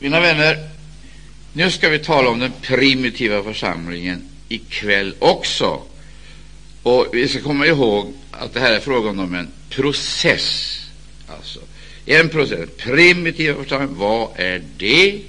[0.00, 0.68] Mina vänner,
[1.52, 5.82] nu ska vi tala om den primitiva församlingen ikväll också.
[6.82, 10.78] Och vi ska komma ihåg att det här är frågan om en process.
[11.28, 11.60] Alltså,
[12.06, 12.68] en process.
[12.76, 15.20] Primitiva församling, vad är det?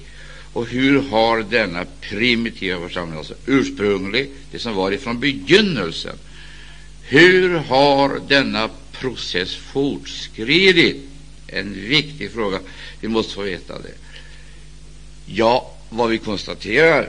[0.52, 6.16] Och hur har denna primitiva församling, alltså ursprunglig, det som var ifrån begynnelsen,
[7.02, 10.96] hur har denna process fortskridit?
[11.46, 12.60] En viktig fråga.
[13.00, 14.09] Vi måste få veta det.
[15.34, 17.08] Ja, vad vi konstaterar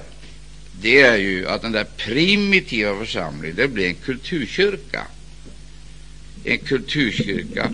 [0.81, 5.07] det är ju att den där primitiva församlingen det blev en kulturkyrka.
[6.44, 7.71] En kulturkyrka.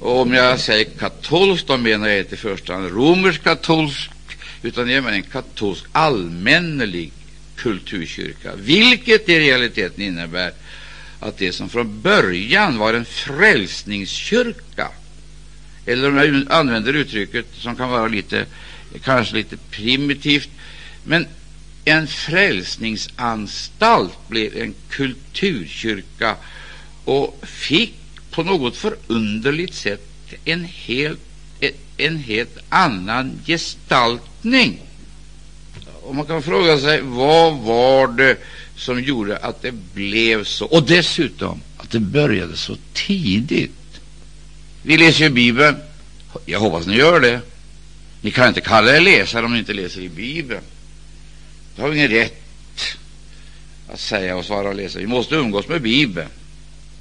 [0.00, 4.10] Och om jag säger katolsk, då menar jag inte i första hand romersk-katolsk,
[4.62, 7.12] utan jag menar en katolsk allmännelig
[7.56, 10.52] kulturkyrka, vilket i realiteten innebär
[11.20, 14.88] att det som från början var en frälsningskyrka,
[15.86, 18.46] eller om jag använder uttrycket som kan vara lite,
[18.98, 20.48] kanske lite primitivt,
[21.04, 21.26] men
[21.84, 26.36] en frälsningsanstalt blev en kulturkyrka
[27.04, 27.94] och fick
[28.30, 30.06] på något förunderligt sätt
[30.44, 31.20] en helt,
[31.96, 34.80] en helt annan gestaltning.
[36.02, 38.36] Och man kan fråga sig vad var det
[38.76, 44.00] som gjorde att det blev så, och dessutom att det började så tidigt.
[44.82, 45.76] Vi läser ju Bibeln.
[46.46, 47.40] Jag hoppas ni gör det.
[48.20, 50.62] Ni kan inte kalla er läsare om ni inte läser i Bibeln.
[51.76, 52.42] Det har vi ingen rätt
[53.88, 54.98] att säga och svara och läsa.
[54.98, 56.28] Vi måste umgås med Bibeln.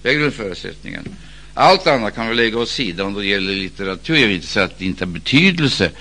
[0.02, 1.16] Det är grundförutsättningen.
[1.54, 4.16] Allt annat kan vi lägga åt sidan då det gäller litteratur.
[4.16, 5.92] Jag vill inte säga att det inte har betydelse,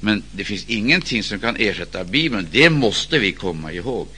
[0.00, 2.48] men det finns ingenting som kan ersätta Bibeln.
[2.50, 4.08] Det måste vi komma ihåg.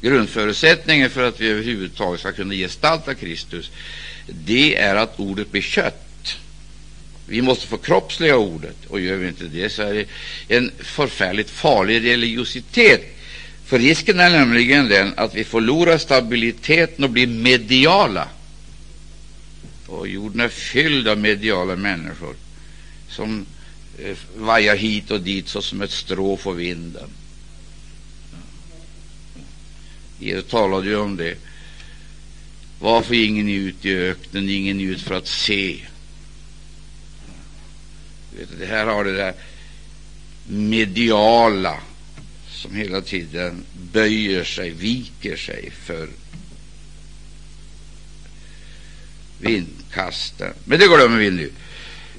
[0.00, 3.70] Grundförutsättningen för att vi överhuvudtaget ska kunna gestalta Kristus,
[4.26, 6.05] det är att ordet blir kött.
[7.28, 10.06] Vi måste få kroppsliga ordet, och gör vi inte det så är det
[10.56, 13.16] en förfärligt farlig religiositet.
[13.64, 18.28] För risken är nämligen den att vi förlorar stabiliteten och blir mediala.
[19.86, 22.34] Och jorden är fylld av mediala människor
[23.08, 23.46] som
[23.98, 27.10] eh, vajar hit och dit såsom ett strå för vinden.
[30.18, 31.34] Jesus talade ju om det.
[32.80, 35.80] Varför ingen ut i öknen, ingen ut för att se?
[38.58, 39.34] Det här har det där
[40.46, 41.76] mediala
[42.50, 46.08] som hela tiden böjer sig, viker sig för
[49.38, 50.52] vindkasten.
[50.64, 51.50] Men det glömmer vi nu.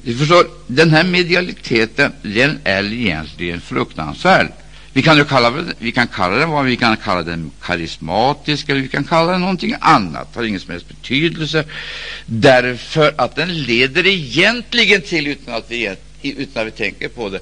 [0.02, 4.52] Du förstår, den här medialiteten, den är egentligen fruktansvärd.
[4.94, 8.82] Vi kan, ju kalla, vi kan kalla den vad vi kan kalla den karismatisk, eller
[8.82, 10.34] vi kan kalla den någonting annat.
[10.34, 11.64] Det har ingen som helst betydelse,
[12.26, 15.86] därför att den leder egentligen till, utan att vi
[16.22, 17.40] utan att vi tänker på det,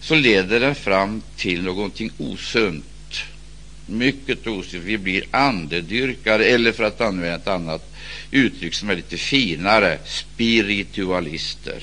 [0.00, 2.84] så leder den fram till någonting osunt.
[3.86, 4.84] Mycket osunt.
[4.84, 7.92] Vi blir andedyrkare, eller för att använda ett annat
[8.30, 11.82] uttryck som är lite finare, spiritualister.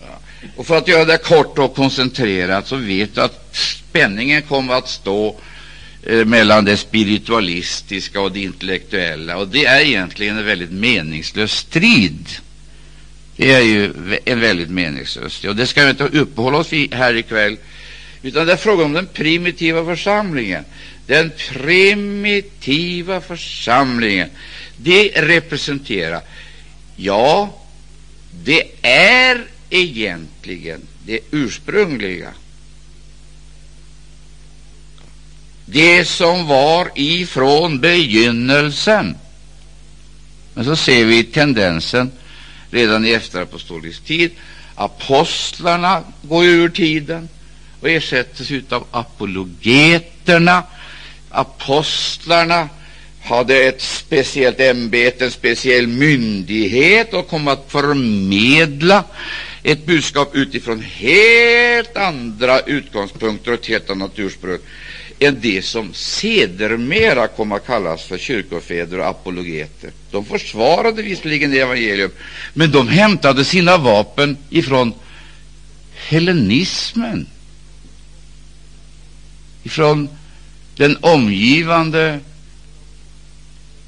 [0.00, 0.18] Ja.
[0.56, 4.88] Och för att göra det kort och koncentrerat så vet du att spänningen kommer att
[4.88, 5.40] stå
[6.02, 12.26] eh, mellan det spiritualistiska och det intellektuella, och det är egentligen en väldigt meningslös strid.
[13.42, 13.92] Det är ju
[14.24, 15.44] en väldigt meningslös.
[15.44, 17.56] Och det ska vi inte uppehålla oss vid här ikväll,
[18.22, 20.64] utan det är frågan om den primitiva församlingen.
[21.06, 24.28] Den primitiva församlingen,
[24.76, 26.20] det representerar,
[26.96, 27.58] ja,
[28.44, 32.28] det är egentligen det ursprungliga.
[35.66, 39.16] Det som var ifrån begynnelsen.
[40.54, 42.10] Men så ser vi tendensen
[42.72, 44.30] redan i efterapostolisk tid.
[44.74, 47.28] Apostlarna går ur tiden
[47.80, 50.62] och ersätts av apologeterna.
[51.30, 52.68] Apostlarna
[53.22, 59.04] hade ett speciellt ämbete, en speciell myndighet och kom att förmedla
[59.62, 64.58] ett budskap utifrån helt andra utgångspunkter och ett helt annat ursprung
[65.26, 69.90] än de som sedermera kom att kallas för kyrkofäder och apologeter.
[70.10, 72.10] De försvarade visserligen evangelium,
[72.54, 74.94] men de hämtade sina vapen ifrån
[75.94, 77.26] hellenismen,
[79.62, 80.08] ifrån
[80.76, 82.20] den omgivande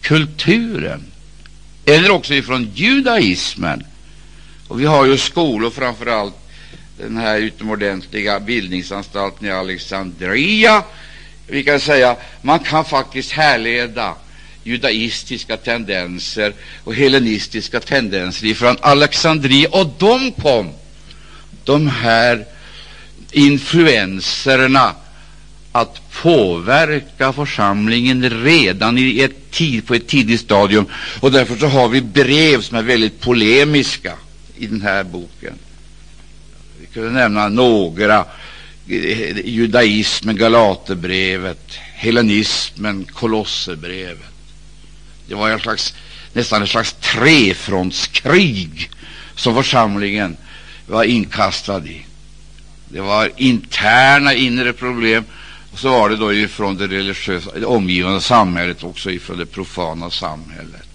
[0.01, 1.03] kulturen,
[1.85, 3.85] eller också ifrån judaismen.
[4.69, 6.35] Och vi har ju skolor, framför allt
[6.99, 10.83] den här utomordentliga bildningsanstalten i Alexandria,
[11.47, 14.15] vi kan säga man kan faktiskt härleda
[14.65, 16.53] judaistiska tendenser
[16.85, 20.71] och hellenistiska tendenser från Alexandria, och de kom
[21.65, 22.45] de här
[23.33, 24.95] influenserna
[25.73, 30.87] att påverka församlingen redan i ett tid, på ett tidigt stadium.
[31.21, 34.13] Och därför så har vi brev som är väldigt polemiska
[34.59, 35.55] i den här boken.
[36.81, 38.25] Vi kunde nämna några.
[38.87, 44.33] Judaismen, Galaterbrevet, hellenismen, Kolosserbrevet.
[45.29, 45.95] Det var en slags,
[46.33, 48.91] nästan ett slags trefrontskrig
[49.37, 50.37] som församlingen
[50.87, 52.07] var inkastad i.
[52.89, 55.25] Det var interna inre problem
[55.73, 60.11] och så var det då ifrån det religiösa, det omgivande samhället, också ifrån det profana
[60.11, 60.89] samhället.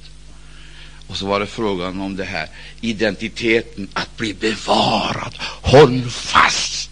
[1.08, 2.48] Och så var det frågan om det här
[2.82, 5.36] identiteten, att bli bevarad.
[5.62, 6.89] Håll fast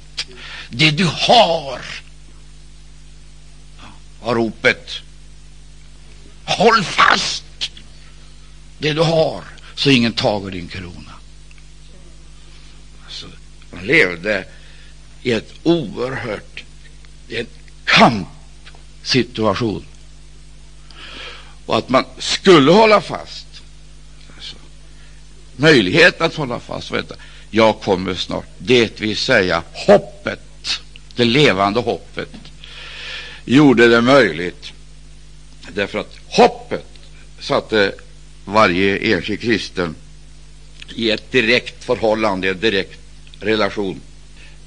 [0.69, 1.81] det du har.
[4.21, 4.91] Var ropet.
[6.45, 7.43] Håll fast
[8.79, 9.43] det du har,
[9.75, 11.13] så ingen tager din krona.
[13.05, 13.27] Alltså,
[13.71, 14.45] man levde
[15.23, 16.63] i ett oerhört,
[17.29, 17.47] en
[17.85, 19.85] kampsituation.
[21.65, 23.45] Och att man skulle hålla fast.
[24.35, 24.55] Alltså,
[25.55, 26.91] möjligheten att hålla fast.
[26.91, 27.15] Vänta,
[27.49, 28.45] jag kommer snart.
[28.57, 30.39] Det vill säga hoppet,
[31.17, 32.29] det levande hoppet,
[33.45, 34.73] gjorde det möjligt.
[35.73, 36.85] Därför att hoppet
[37.39, 37.93] satte
[38.45, 39.95] varje enskild kristen
[40.95, 42.99] i ett direkt förhållande, en direkt
[43.39, 44.01] relation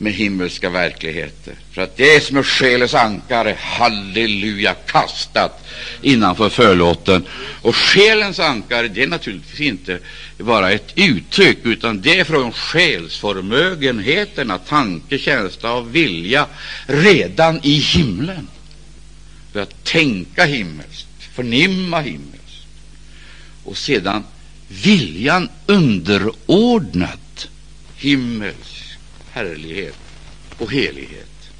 [0.00, 1.54] med himmelska verkligheter.
[1.72, 5.66] För att det är som är själens ankare, halleluja, kastat
[6.02, 7.26] innanför förlåten.
[7.62, 9.98] Och själens ankare, det är naturligtvis inte
[10.38, 16.46] bara ett uttryck, utan det är från själsförmögenheterna, tanke, känsla och vilja,
[16.86, 18.48] redan i himlen.
[19.52, 22.66] För att tänka himmelskt, förnimma himmelskt.
[23.64, 24.24] Och sedan
[24.68, 27.18] viljan underordnad
[27.96, 28.79] himmelskt
[29.32, 29.96] härlighet
[30.58, 31.50] och helighet.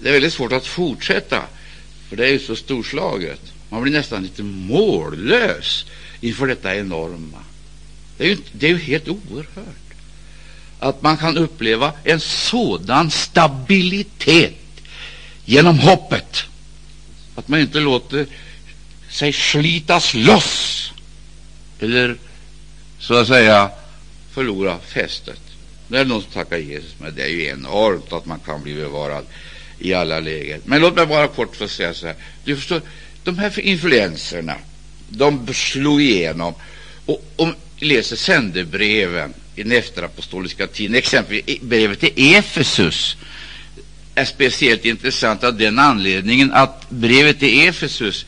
[0.00, 1.42] Det är väldigt svårt att fortsätta,
[2.08, 3.40] för det är ju så storslaget.
[3.68, 5.86] Man blir nästan lite mållös
[6.20, 7.38] inför detta enorma.
[8.16, 9.86] Det är ju, det är ju helt oerhört
[10.78, 14.54] att man kan uppleva en sådan stabilitet
[15.44, 16.44] genom hoppet
[17.34, 18.26] att man inte låter
[19.10, 20.92] sig slitas loss
[21.80, 22.16] eller
[22.98, 23.70] så att säga
[24.30, 25.40] förlora fästet.
[25.88, 28.74] Det är någon som tackar Jesus, men det är ju enormt att man kan bli
[28.74, 29.26] bevarad
[29.78, 30.60] i alla lägen.
[30.64, 32.16] Men låt mig bara kort få säga så här.
[32.44, 32.82] Du förstår,
[33.24, 34.56] de här influenserna,
[35.08, 36.54] de slog igenom.
[37.06, 43.16] Och om vi läser sändebreven i den efterapostoliska tiden, exempelvis brevet till Efesus,
[44.14, 48.26] är speciellt intressant av den anledningen att brevet till Efesus,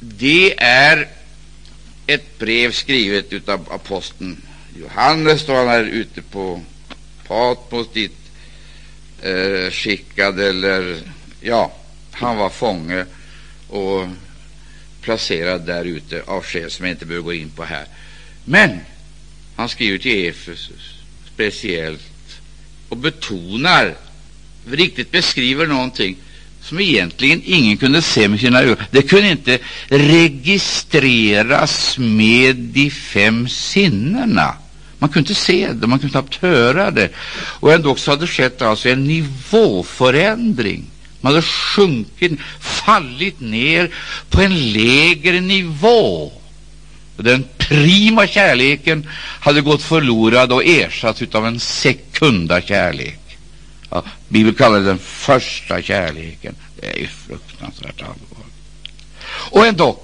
[0.00, 1.08] det är
[2.06, 4.36] ett brev skrivet av aposteln
[4.80, 6.60] Johannes då han är ute på
[7.28, 8.16] Patmos dit
[9.22, 11.00] eh, skickad, eller
[11.40, 11.72] ja,
[12.12, 13.04] han var fånge
[13.68, 14.06] och
[15.00, 17.84] placerad där ute av skäl som jag inte behöver gå in på här.
[18.44, 18.80] Men
[19.56, 20.94] han skriver till Efesus
[21.34, 22.40] speciellt
[22.88, 23.94] och betonar,
[24.70, 26.16] riktigt beskriver någonting
[26.62, 28.84] som egentligen ingen kunde se med sina ögon.
[28.90, 29.58] Det kunde inte
[29.88, 31.18] registreras
[31.98, 34.54] med de fem sinnena.
[34.98, 37.10] Man kunde inte se det, man kunde knappt höra det.
[37.60, 40.84] Och ändå så hade det skett alltså en nivåförändring.
[41.20, 43.90] Man hade sjunkit, fallit ner
[44.30, 46.32] på en lägre nivå.
[47.16, 49.08] Och den prima kärleken
[49.40, 53.38] hade gått förlorad och ersatts av en sekunda kärlek.
[53.90, 56.54] Ja, Bibeln kallar det den första kärleken.
[56.80, 58.54] Det är ju fruktansvärt allvarligt.
[59.50, 60.00] Och ändå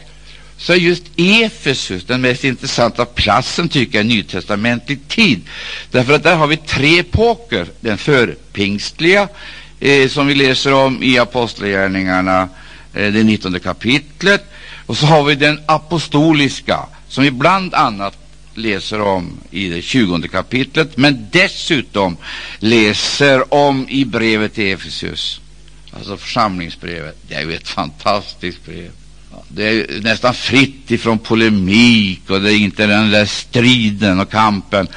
[0.65, 5.41] så är just Efesus den mest intressanta platsen tycker jag i nytestamentlig tid.
[5.91, 7.67] Därför att där har vi tre epoker.
[7.81, 9.29] Den förpingstliga,
[9.81, 12.49] eh, som vi läser om i Apostlagärningarna,
[12.95, 14.45] eh, det 19 kapitlet.
[14.87, 16.79] Och så har vi den apostoliska,
[17.09, 18.17] som vi bland annat
[18.55, 22.17] läser om i det 20 kapitlet, men dessutom
[22.59, 25.41] läser om i brevet till Efesus,
[25.93, 27.17] alltså församlingsbrevet.
[27.29, 28.91] Det är ju ett fantastiskt brev.
[29.49, 34.89] Det är nästan fritt ifrån polemik och det är inte den där striden och kampen,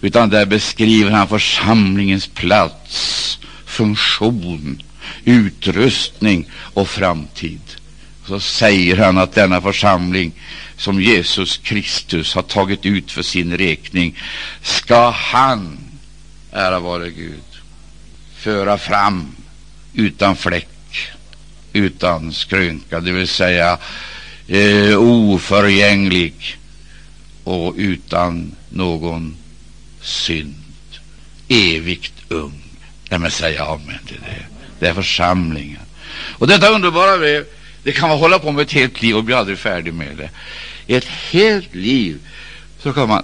[0.00, 4.82] utan där beskriver han församlingens plats, funktion,
[5.24, 7.60] utrustning och framtid.
[8.26, 10.32] Så säger han att denna församling
[10.76, 14.18] som Jesus Kristus har tagit ut för sin räkning
[14.62, 15.78] ska han,
[16.52, 17.40] ära vare Gud,
[18.36, 19.26] föra fram
[19.94, 20.73] utan fläck
[21.74, 23.78] utan skrönka, det vill säga
[24.48, 26.58] eh, oförgänglig
[27.44, 29.36] och utan någon
[30.00, 30.54] synd.
[31.48, 32.62] evigt ung.
[33.10, 34.46] Nej, men säg amen till det.
[34.78, 35.80] Det är församlingen.
[36.38, 37.44] Och detta underbara brev,
[37.82, 40.30] det kan man hålla på med ett helt liv och bli aldrig färdig med det.
[40.96, 42.18] Ett helt liv
[42.82, 43.22] så kan man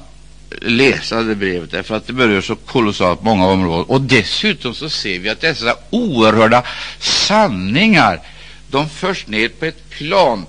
[0.61, 3.85] läsa det brevet, därför att det berör så kolossalt många områden.
[3.89, 6.63] Och dessutom så ser vi att dessa oerhörda
[6.99, 8.21] sanningar,
[8.71, 10.47] de förs ner på ett plan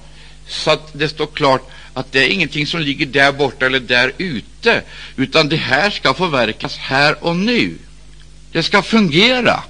[0.47, 4.11] så att det står klart att det är ingenting som ligger där borta eller där
[4.17, 4.81] ute,
[5.15, 7.77] utan det här ska förverkas här och nu.
[8.51, 9.63] Det ska fungera.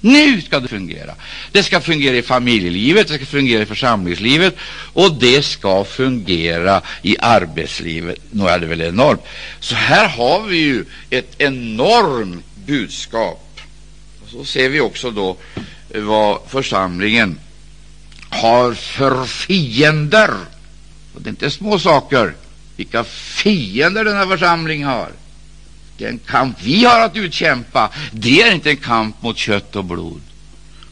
[0.00, 1.14] Nu ska det fungera.
[1.52, 4.56] Det ska fungera i familjelivet, det ska fungera i församlingslivet
[4.92, 8.18] och det ska fungera i arbetslivet.
[8.30, 9.22] Nu är det väl enormt.
[9.60, 13.60] Så här har vi ju ett enormt budskap.
[14.24, 15.36] Och så ser vi också då
[15.90, 17.38] eh, vad församlingen
[18.30, 20.30] har för fiender.
[21.14, 22.34] Och det är inte små saker
[22.76, 25.08] vilka fiender denna församling har.
[25.98, 30.20] Den kamp vi har att utkämpa, det är inte en kamp mot kött och blod.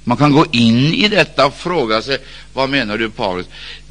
[0.04, 2.18] Man kan gå in i detta och fråga sig,
[2.52, 3.46] vad menar du Paulus?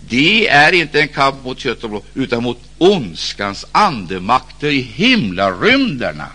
[0.09, 6.27] Det är inte en kamp mot kött och blod, utan mot ondskans andemakter i himlarymderna.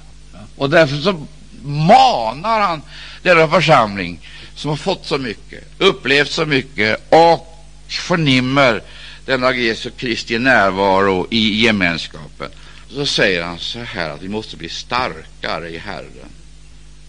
[0.57, 1.27] Och därför så
[1.63, 2.83] manar han
[3.23, 4.21] denna församling
[4.59, 8.83] som har fått så mycket, upplevt så mycket och förnimmer
[9.27, 12.51] denna Jesu Kristi närvaro i gemenskapen
[12.91, 16.31] så säger han så här att vi måste bli starkare i Herren.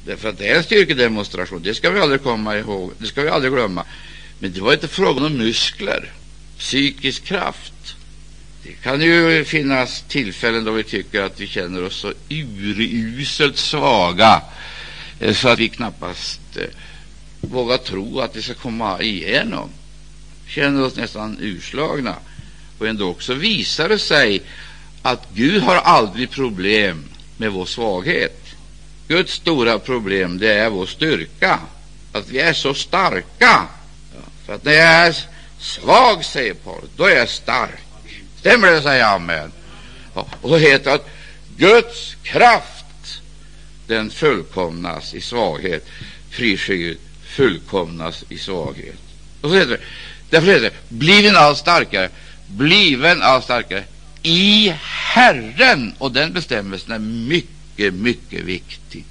[0.06, 3.30] Därför att det är en styrkedemonstration, det ska vi aldrig komma ihåg, det ska vi
[3.30, 3.86] aldrig glömma.
[4.40, 6.12] Men det var inte frågan om muskler,
[6.58, 7.96] psykisk kraft.
[8.64, 14.42] Det kan ju finnas tillfällen då vi tycker att vi känner oss så uruselt svaga
[15.20, 16.64] eh, så att vi knappast eh,
[17.42, 19.70] vågar tro att vi ska komma igenom.
[20.48, 22.16] Känner oss nästan urslagna.
[22.80, 24.42] Och ändå också visar det sig
[25.02, 27.04] att Gud har aldrig problem
[27.38, 28.46] med vår svaghet.
[29.08, 31.60] Guds stora problem det är vår styrka,
[32.12, 33.68] att vi är så starka.
[34.46, 35.16] För att när jag är
[35.60, 37.80] svag, säger Paulus, då är jag stark.
[38.40, 38.82] Stämmer det?
[38.82, 39.52] säger Amen.
[40.14, 41.10] Ja, och så heter det att
[41.58, 43.22] Guds kraft,
[43.88, 45.88] den fullkomnas i svaghet.
[46.32, 46.98] Pris Gud,
[47.30, 49.00] fullkomnas i svaghet.
[49.42, 49.80] Och så heter det,
[50.30, 52.10] därför heter det, bliven allt starkare,
[52.48, 53.84] bliven allt starkare
[54.24, 55.94] i Herren.
[55.98, 59.06] Och den bestämmelsen är mycket, mycket viktig.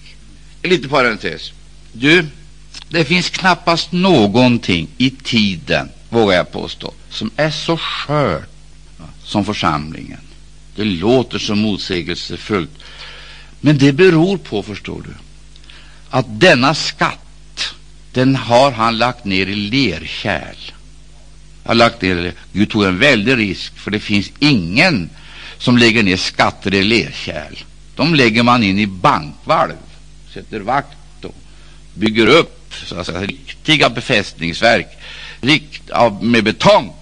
[0.62, 1.52] En liten parentes.
[1.92, 2.26] Du,
[2.88, 8.48] det finns knappast någonting i tiden, vågar jag påstå, som är så skört
[9.24, 10.20] som församlingen.
[10.76, 12.70] Det låter så motsägelsefullt,
[13.60, 15.14] men det beror på, förstår du,
[16.10, 17.18] att denna skatt,
[18.18, 20.72] den har han lagt ner i lerkärl
[21.68, 25.10] har lagt ner Gud tog en väldig risk, för det finns ingen
[25.58, 27.58] som lägger ner skatter i lerkärl.
[27.96, 29.76] De lägger man in i bankvalv,
[30.34, 31.34] sätter vakt och
[31.94, 34.88] bygger upp så att säga, riktiga befästningsverk
[35.40, 36.92] rikt, av, med betong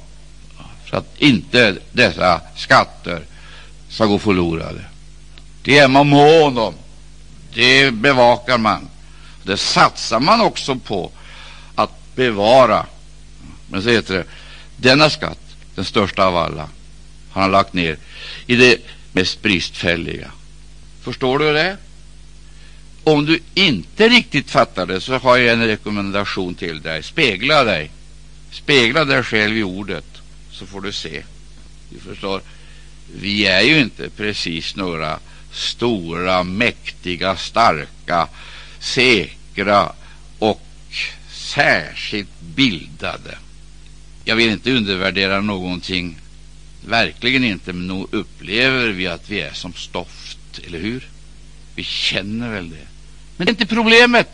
[0.90, 3.22] så att inte dessa skatter
[3.88, 4.84] ska gå förlorade.
[5.62, 6.74] Det är man mån om.
[7.54, 8.88] Det bevakar man.
[9.46, 11.12] Det satsar man också på
[11.74, 12.86] att bevara.
[13.70, 14.24] Men så heter det
[14.76, 15.38] denna skatt,
[15.74, 16.68] den största av alla,
[17.30, 17.96] har han lagt ner
[18.46, 18.80] i det
[19.12, 20.30] mest bristfälliga.
[21.02, 21.76] Förstår du det?
[23.04, 27.02] Om du inte riktigt fattar det så har jag en rekommendation till dig.
[27.02, 27.90] Spegla dig.
[28.50, 30.06] Spegla dig själv i ordet,
[30.50, 31.22] så får du se.
[31.90, 32.40] Du förstår,
[33.20, 35.18] vi är ju inte precis några
[35.52, 38.28] stora, mäktiga, starka,
[38.86, 39.92] säkra
[40.38, 40.62] och
[41.30, 43.38] särskilt bildade.
[44.24, 46.18] Jag vill inte undervärdera någonting,
[46.86, 51.08] verkligen inte, men nog upplever vi att vi är som stoft, eller hur?
[51.74, 52.86] Vi känner väl det.
[53.36, 54.28] Men det är inte problemet.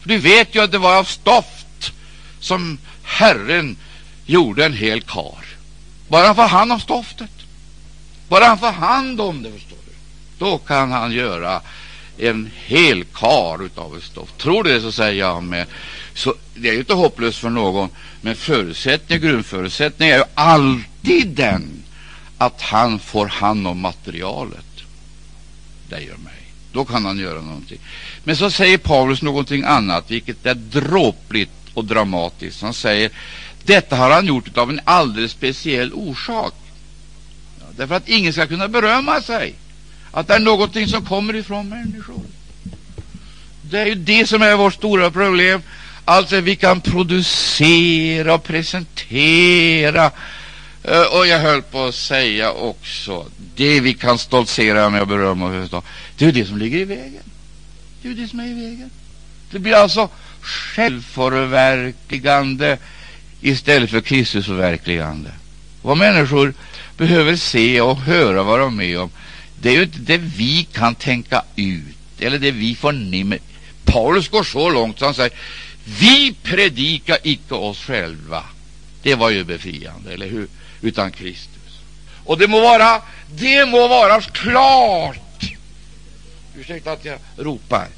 [0.00, 1.92] För du vet ju att det var av stoft
[2.40, 3.76] som Herren
[4.26, 5.44] gjorde en hel kar.
[6.08, 7.30] Bara han får hand om stoftet.
[8.28, 9.92] Bara han får hand om det, förstår du.
[10.38, 11.62] Då kan han göra
[12.18, 14.32] en hel kar utav ett stoff.
[14.38, 15.66] Tror du det så säger jag med.
[16.14, 17.88] Så det är ju inte hopplöst för någon.
[18.20, 21.82] Men förutsättningen, grundförutsättningen är ju alltid den
[22.38, 24.64] att han får hand om materialet.
[25.88, 26.34] Det gör mig.
[26.72, 27.78] Då kan han göra någonting.
[28.24, 32.62] Men så säger Paulus någonting annat, vilket är dråpligt och dramatiskt.
[32.62, 33.10] Han säger
[33.64, 36.54] detta har han gjort av en alldeles speciell orsak.
[37.60, 39.54] Ja, därför att ingen ska kunna berömma sig
[40.10, 42.22] att det är någonting som kommer ifrån människor.
[43.62, 45.62] Det är ju det som är vårt stora problem.
[46.04, 50.10] Alltså, vi kan producera och presentera.
[50.84, 55.64] Eh, och jag höll på att säga också, det vi kan stoltsera med och berömma
[55.64, 55.84] oss av,
[56.16, 57.22] det är det som ligger i vägen.
[58.02, 58.90] Det är ju det som är i vägen.
[59.50, 60.08] Det blir alltså
[60.40, 62.78] självförverkligande
[63.40, 65.30] istället för Kristusförverkligande.
[65.82, 66.54] Vad människor
[66.96, 69.10] behöver se och höra vad de är med om,
[69.62, 73.38] det är ju inte det vi kan tänka ut eller det vi förnimmer.
[73.84, 75.32] Paulus går så långt så han säger
[75.84, 78.44] vi predikar icke oss själva.
[79.02, 80.48] Det var ju befriande, eller hur?
[80.80, 81.80] Utan Kristus.
[82.24, 85.52] Och det må vara, det må vara klart.
[86.56, 87.88] Ursäkta att jag ropar.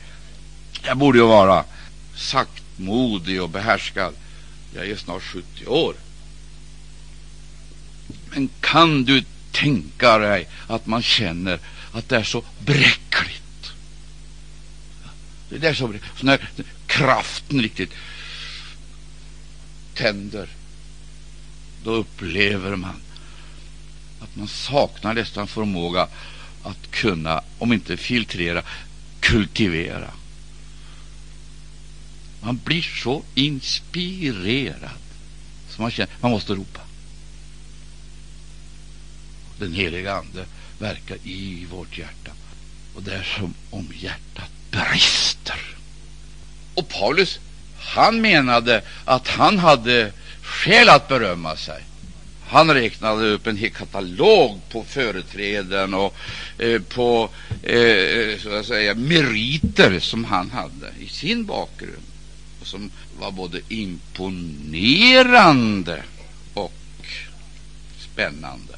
[0.82, 1.64] Jag borde ju vara
[2.16, 4.14] saktmodig och behärskad.
[4.74, 5.94] Jag är snart 70 år.
[8.30, 11.58] Men kan du tänka dig att man känner
[11.92, 13.72] att det är så bräckligt?
[15.48, 16.18] Det är så bräckligt.
[16.18, 16.50] Så när
[16.86, 17.92] kraften riktigt
[19.94, 20.48] tänder,
[21.84, 23.00] då upplever man
[24.20, 26.08] att man saknar nästan förmåga
[26.62, 28.62] att kunna, om inte filtrera,
[29.20, 30.10] kultivera.
[32.40, 34.90] Man blir så inspirerad
[35.68, 36.80] så man känner man måste ropa.
[39.60, 40.44] Den heliga Ande
[40.78, 42.30] verkar i vårt hjärta.
[42.94, 45.76] Och det är som om hjärtat brister.
[46.74, 47.38] Och Paulus,
[47.78, 50.12] han menade att han hade
[50.42, 51.82] skäl att berömma sig.
[52.46, 56.14] Han räknade upp en hel katalog på företräden och
[56.58, 57.30] eh, på
[57.62, 62.02] eh, så att säga, meriter som han hade i sin bakgrund
[62.60, 64.82] och som var både imponerande
[66.54, 66.72] och
[67.98, 68.69] spännande.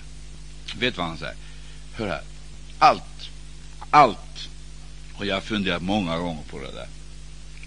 [0.78, 1.36] Vet vad han säger?
[1.94, 2.22] Hör här.
[2.78, 3.30] Allt,
[3.90, 4.48] allt,
[5.14, 6.88] och jag har funderat många gånger på det där,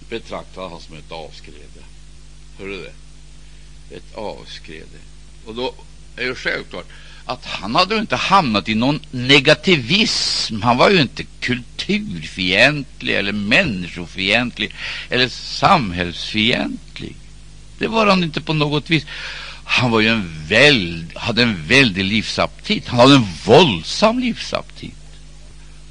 [0.09, 1.81] betraktar han som ett avskrede.
[2.59, 2.93] Hör du det?
[3.95, 4.99] Ett avskrede.
[5.45, 5.73] Och då
[6.15, 6.85] är det självklart
[7.25, 10.61] att han hade inte hamnat i någon negativism.
[10.61, 14.75] Han var ju inte kulturfientlig eller människofientlig
[15.09, 17.15] eller samhällsfientlig.
[17.77, 19.05] Det var han inte på något vis.
[19.65, 22.87] Han var ju en väld, hade en väldig livsaptit.
[22.87, 24.95] Han hade en våldsam livsaptit.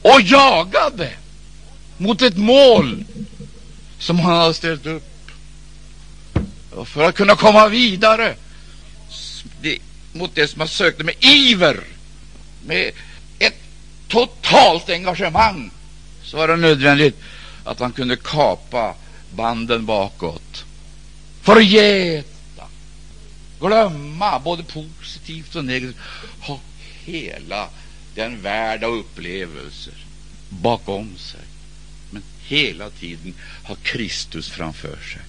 [0.02, 1.10] Och jagade
[1.96, 3.04] mot ett mål
[3.98, 5.30] som han hade ställt upp.
[6.70, 8.34] Och för att kunna komma vidare
[9.62, 9.78] det,
[10.12, 11.80] mot det som han sökte med iver,
[12.66, 12.90] med
[13.38, 13.58] ett
[14.08, 15.70] totalt engagemang,
[16.22, 17.20] så var det nödvändigt
[17.64, 18.94] att han kunde kapa
[19.36, 20.64] banden bakåt,
[21.42, 22.33] förgeta,
[23.66, 25.96] glömma både positivt och negativt,
[26.40, 26.60] ha
[27.04, 27.68] hela
[28.14, 29.94] den värld av upplevelser
[30.48, 31.40] bakom sig,
[32.10, 35.22] men hela tiden ha Kristus framför sig.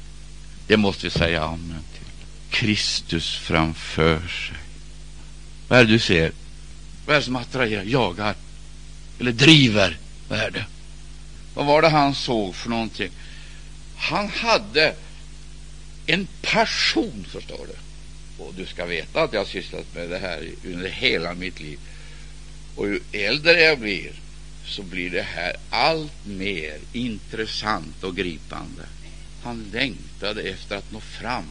[0.68, 2.06] Det måste vi säga amen till.
[2.50, 4.58] Kristus framför sig.
[5.68, 6.32] Vad är det du ser?
[7.06, 8.36] Vad är det som attraherar, jagar
[9.20, 9.98] eller driver?
[10.30, 10.66] Vad är det?
[11.54, 13.12] Vad var det han såg för någonting?
[13.98, 14.96] Han hade
[16.06, 17.85] en passion, förstår du.
[18.48, 21.80] Och du ska veta att jag har sysslat med det här under hela mitt liv.
[22.76, 24.12] Och ju äldre jag blir,
[24.66, 28.84] så blir det här allt mer intressant och gripande.
[29.44, 31.44] Han längtade efter att nå fram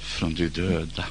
[0.00, 1.04] från de döda.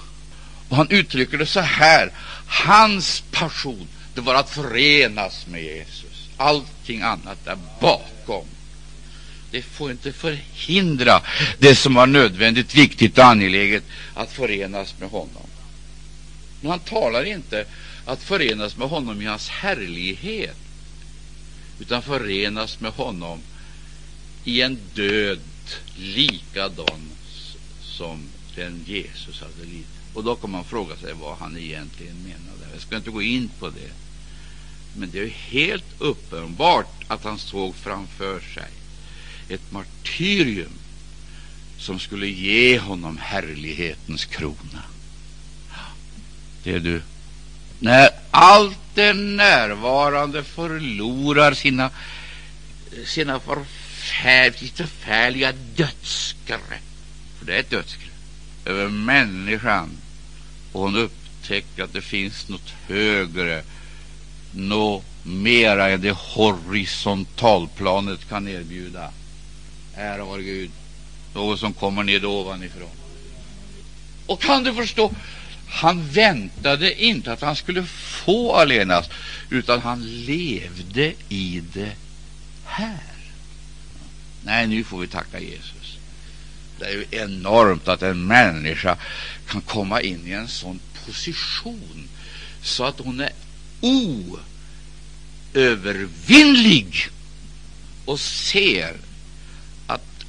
[0.70, 2.12] Och han uttrycker det så här.
[2.48, 6.30] Hans passion, det var att förenas med Jesus.
[6.38, 8.46] Allting annat är bakom.
[9.52, 11.22] Det får inte förhindra
[11.60, 13.84] det som var nödvändigt, viktigt och angeläget
[14.14, 15.48] att förenas med honom.
[16.62, 17.66] Men han talar inte
[18.06, 20.58] att förenas med honom i hans härlighet,
[21.80, 23.40] utan förenas med honom
[24.44, 25.40] i en död
[25.98, 27.12] likadan
[27.82, 28.24] som
[28.56, 29.88] den Jesus hade lidit.
[30.14, 32.74] Och då kan man fråga sig vad han egentligen menade.
[32.74, 33.92] Jag ska inte gå in på det.
[34.96, 38.77] Men det är helt uppenbart att han såg framför sig
[39.50, 40.72] ett martyrium
[41.78, 44.84] som skulle ge honom härlighetens krona.
[46.64, 47.02] Det är du.
[47.80, 51.90] När allt det närvarande förlorar sina,
[53.06, 56.62] sina förfärliga, förfärliga dödsgrepp,
[57.40, 58.12] för det är ett dödsgrepp,
[58.66, 59.90] över människan
[60.72, 63.64] och hon upptäcker att det finns något högre,
[64.52, 69.12] något mera än det horisontalplanet kan erbjuda.
[69.98, 70.72] Ära vare Gud,
[71.34, 72.90] något som kommer ned ovanifrån.
[74.26, 75.14] Och kan du förstå?
[75.68, 79.10] Han väntade inte att han skulle få allenast,
[79.50, 81.92] utan han levde i det
[82.66, 83.00] här.
[84.44, 85.98] Nej, nu får vi tacka Jesus.
[86.80, 88.98] Det är ju enormt att en människa
[89.48, 92.08] kan komma in i en sån position
[92.62, 93.32] så att hon är
[95.54, 97.10] oövervinnlig
[98.06, 98.96] och ser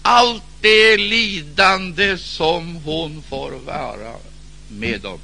[0.09, 4.15] allt det lidande som hon får vara
[4.69, 5.21] med om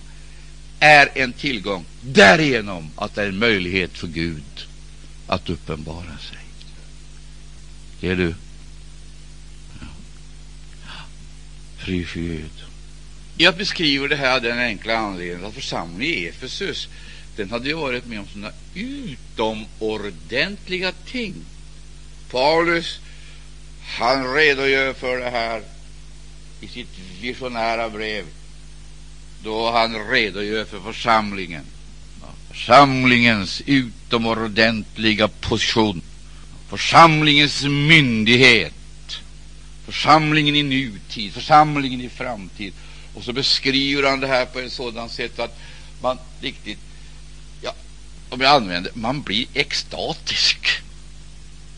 [0.80, 4.66] är en tillgång därigenom att det är en möjlighet för Gud
[5.26, 6.38] att uppenbara sig.
[8.00, 8.34] Det är du.
[9.80, 9.86] Ja.
[11.78, 12.64] Fri för Gud.
[13.36, 16.88] Jag beskriver det här av den enkla anledningen att församlingen i Efesus
[17.36, 21.34] den hade ju varit med om sådana utomordentliga ting.
[22.30, 23.00] Paulus
[23.86, 25.62] han redogör för det här
[26.60, 28.24] i sitt visionära brev
[29.42, 31.64] då han redogör för församlingen,
[32.50, 36.02] församlingens utomordentliga position,
[36.68, 38.74] församlingens myndighet,
[39.86, 42.72] församlingen i nutid, församlingen i framtid.
[43.14, 45.58] Och så beskriver han det här på ett sådant sätt att
[46.02, 46.78] man riktigt,
[47.62, 47.74] ja,
[48.28, 50.82] om jag använder, man blir extatisk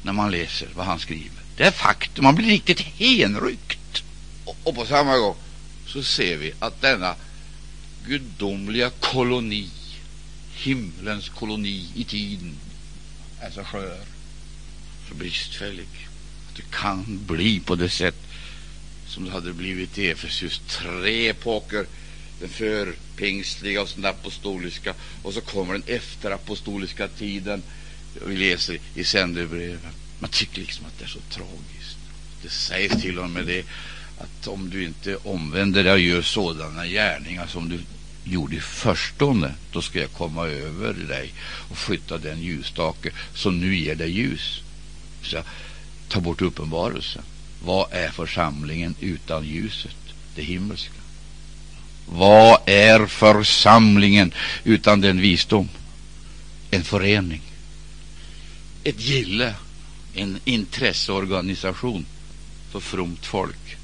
[0.03, 1.46] när man läser vad han skriver.
[1.57, 4.03] Det är faktum, man blir riktigt henryckt.
[4.45, 5.37] Och, och på samma gång
[5.87, 7.15] så ser vi att denna
[8.07, 9.71] gudomliga koloni,
[10.55, 12.57] himlens koloni i tiden,
[13.41, 14.01] är så skör,
[15.09, 16.09] så bristfällig
[16.49, 18.17] att det kan bli på det sätt
[19.07, 20.61] som det hade blivit i Efesus.
[20.69, 21.87] Tre epoker,
[22.41, 27.63] den förpingstliga och den apostoliska, och så kommer den efterapostoliska tiden.
[28.27, 29.93] Vi läser i sändebreven.
[30.19, 31.99] Man tycker liksom att det är så tragiskt.
[32.43, 33.65] Det sägs till och med det
[34.19, 37.81] att om du inte omvänder dig och gör sådana gärningar som du
[38.25, 41.33] gjorde i förstone, då ska jag komma över dig
[41.71, 44.61] och flytta den ljusstake som nu ger dig ljus.
[45.23, 45.43] Så
[46.09, 47.23] ta bort uppenbarelsen.
[47.65, 49.97] Vad är församlingen utan ljuset,
[50.35, 51.01] det himmelska?
[52.07, 54.33] Vad är församlingen
[54.65, 55.69] utan den visdom?
[56.71, 57.43] En förening,
[58.85, 59.55] ett gille,
[60.17, 62.07] en intresseorganisation
[62.71, 63.77] för fromt folk.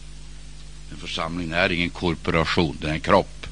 [0.91, 3.47] En församling är ingen korporation, det är en kropp.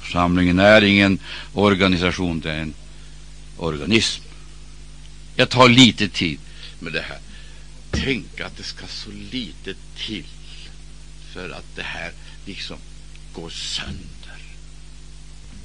[0.00, 1.18] Församlingen är ingen
[1.54, 2.74] organisation, det är en
[3.56, 4.22] organism.
[5.36, 6.38] Jag tar lite tid
[6.80, 7.18] med det här.
[7.90, 10.24] Tänk att det ska så lite till
[11.32, 12.12] för att det här
[12.46, 12.76] liksom
[13.32, 14.40] går sönder.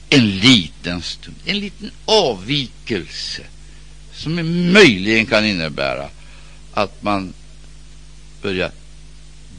[0.09, 3.43] En liten stund, en liten avvikelse
[4.13, 4.35] som
[4.73, 6.09] möjligen kan innebära
[6.73, 7.33] att man
[8.41, 8.71] börjar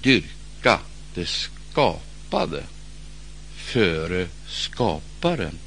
[0.02, 0.78] dyrka
[1.14, 2.62] det skapade
[3.56, 5.58] före skaparen.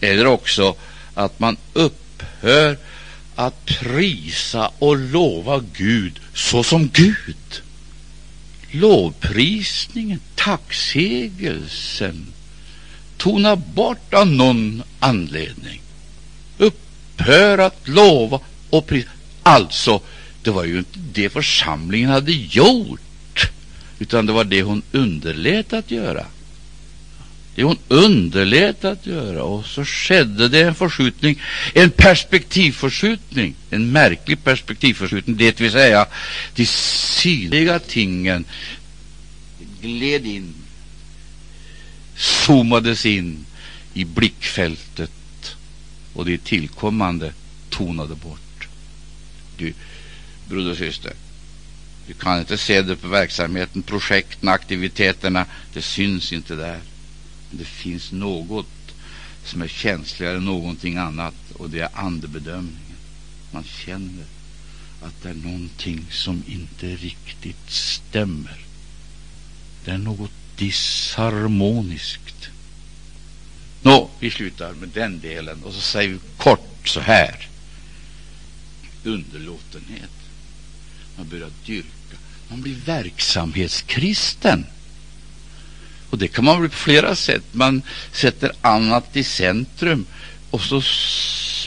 [0.00, 0.76] Eller också
[1.14, 2.78] att man upphör
[3.34, 7.62] att prisa och lova Gud såsom Gud.
[8.70, 12.26] Lovprisningen, tacksägelsen
[13.24, 15.80] tona bort av någon anledning.
[17.18, 19.08] Upphör att lova och prisa.
[19.42, 20.00] Alltså,
[20.42, 23.50] det var ju inte det församlingen hade gjort,
[23.98, 26.26] utan det var det hon underlät att göra.
[27.54, 29.42] Det hon underlät att göra.
[29.42, 31.40] Och så skedde det en förskjutning,
[31.74, 36.06] en perspektivförskjutning, en märklig perspektivförskjutning, det vill säga
[36.54, 38.44] de synliga tingen
[39.80, 40.54] gled in,
[42.16, 43.46] zoomades in
[43.94, 45.10] i blickfältet
[46.14, 47.32] och det tillkommande
[47.70, 48.68] tonade bort.
[49.56, 49.74] Du,
[50.48, 51.12] broder och syster,
[52.06, 56.80] du kan inte se det på verksamheten, projekten, aktiviteterna, det syns inte där
[57.50, 58.66] Men det finns något
[59.44, 62.96] som är känsligare än någonting annat, och det är andebedömningen.
[63.50, 64.24] Man känner
[65.02, 68.58] att det är någonting som inte riktigt stämmer.
[69.84, 72.50] Det är något disharmoniskt.
[73.84, 77.48] Nå, vi slutar med den delen och så säger vi kort så här.
[79.04, 80.10] Underlåtenhet.
[81.16, 82.16] Man börjar dyrka.
[82.48, 84.66] Man blir verksamhetskristen.
[86.10, 87.44] Och det kan man bli på flera sätt.
[87.52, 90.06] Man sätter annat i centrum
[90.50, 90.82] och så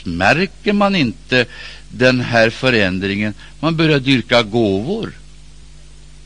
[0.04, 1.46] märker man inte
[1.90, 3.34] den här förändringen.
[3.60, 5.12] Man börjar dyrka gåvor.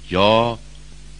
[0.08, 0.58] Ja,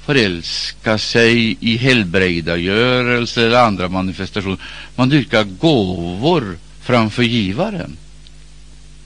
[0.05, 4.59] förälska sig i helbrägdagörelse eller andra manifestationer.
[4.97, 7.97] Man dyrkar gåvor framför givaren.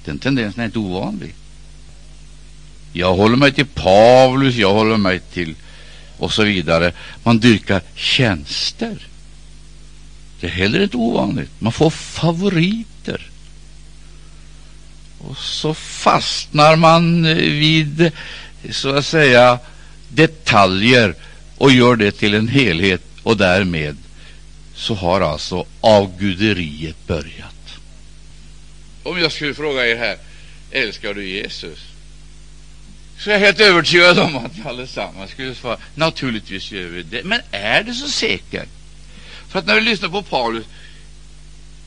[0.04, 1.34] Den tendensen är inte ovanlig.
[2.92, 5.54] Jag håller mig till Paulus, jag håller mig till
[6.18, 6.92] och så vidare.
[7.22, 9.06] Man dyrkar tjänster.
[10.40, 11.50] Det är heller inte ovanligt.
[11.58, 13.30] Man får favoriter.
[15.18, 18.10] Och så fastnar man vid,
[18.70, 19.58] så att säga,
[20.08, 21.14] detaljer
[21.58, 23.96] och gör det till en helhet och därmed
[24.74, 27.54] så har alltså avguderiet börjat.
[29.02, 30.16] Om jag skulle fråga er här,
[30.70, 31.78] älskar du Jesus?
[33.18, 37.24] så jag är helt övertygad om att ni allesammans skulle svara naturligtvis gör vi det.
[37.24, 38.68] Men är det så säkert?
[39.48, 40.66] För att när vi lyssnar på Paulus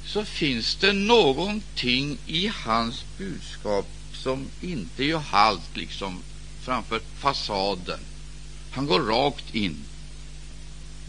[0.05, 6.23] så finns det någonting i hans budskap som inte gör halt liksom
[6.69, 7.99] framför fasaden.
[8.71, 9.77] Han går rakt in.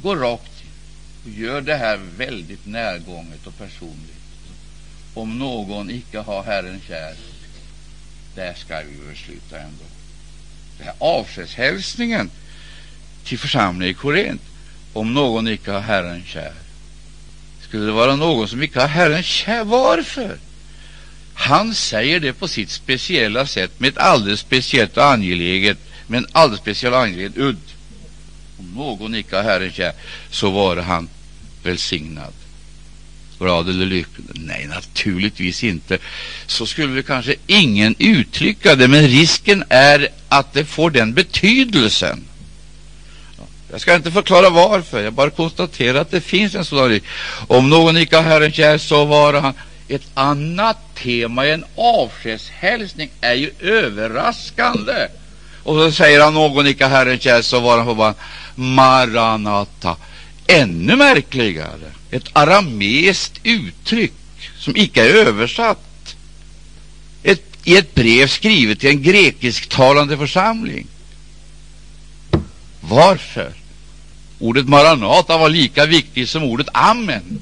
[0.03, 0.71] Går rakt in
[1.25, 4.25] och gör det här väldigt närgånget och personligt.
[5.15, 7.15] Om någon icke har Herren kär,
[8.35, 9.85] där ska vi väl sluta ändå.
[10.79, 12.31] Den här avskedshälsningen
[13.25, 14.43] till församlingen i Korint,
[14.93, 16.55] om någon icke har Herren kär.
[17.63, 19.65] Skulle det vara någon som icke har Herren kär?
[19.65, 20.39] Varför?
[21.41, 26.61] Han säger det på sitt speciella sätt med ett alldeles speciellt och angeläget, men alldeles
[26.61, 27.61] speciell angelägen udd.
[28.59, 29.93] Om någon icke har Herren kär,
[30.31, 31.09] så vare han
[31.63, 32.33] välsignad,
[33.39, 34.27] glad eller lycklig.
[34.35, 35.99] Nej, naturligtvis inte.
[36.47, 42.25] Så skulle vi kanske ingen uttrycka det, men risken är att det får den betydelsen.
[43.71, 47.05] Jag ska inte förklara varför, jag bara konstaterar att det finns en sådan risk.
[47.47, 49.55] Om någon icke har Herren kär, så vare han
[49.95, 55.09] ett annat tema i en avskedshälsning är ju överraskande.
[55.63, 58.15] Och så säger han någon icke Herren kär, så var han förbannad.
[58.55, 59.97] Maranata.
[60.47, 61.93] Ännu märkligare.
[62.11, 64.13] Ett arameiskt uttryck
[64.59, 66.17] som icke är översatt.
[67.23, 70.87] Ett, I ett brev skrivet till en grekisktalande församling.
[72.81, 73.53] Varför?
[74.39, 77.41] Ordet maranata var lika viktigt som ordet amen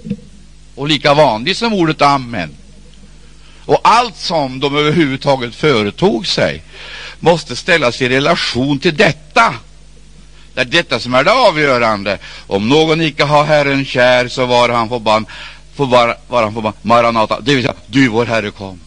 [0.79, 2.51] och lika vanlig som ordet amen.
[3.65, 6.63] Och allt som de överhuvudtaget företog sig
[7.21, 9.55] måste ställas i relation till detta.
[10.55, 12.19] Det är detta som är det avgörande.
[12.47, 15.27] Om någon icke har Herren kär, så var han förbann.
[15.75, 18.81] för var, var han förband, Maranata, det vill säga, du vår Herre kom.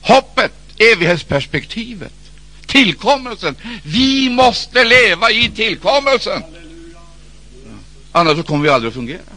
[0.00, 2.12] Hoppet, evighetsperspektivet,
[2.66, 3.56] tillkommelsen.
[3.82, 6.42] Vi måste leva i tillkommelsen.
[8.12, 9.29] Annars så kommer vi aldrig att fungera.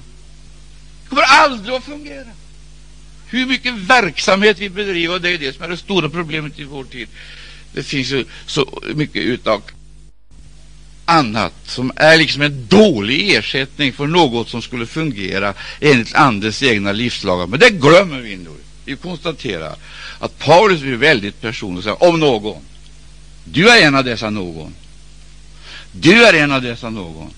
[1.14, 2.26] Det kommer aldrig att fungera.
[3.28, 6.84] Hur mycket verksamhet vi bedriver, det är det som är det stora problemet i vår
[6.84, 7.08] tid.
[7.74, 9.62] Det finns ju så mycket utav
[11.06, 16.92] annat som är liksom en dålig ersättning för något som skulle fungera enligt Andens egna
[16.92, 17.48] livslagar.
[17.48, 18.56] Men det glömmer vi nu.
[18.86, 19.76] Vi konstaterar
[20.20, 22.62] att Paulus blir väldigt personlig och säger om någon.
[23.44, 24.76] Du är en av dessa någon.
[25.92, 27.34] Du är en av dessa någon.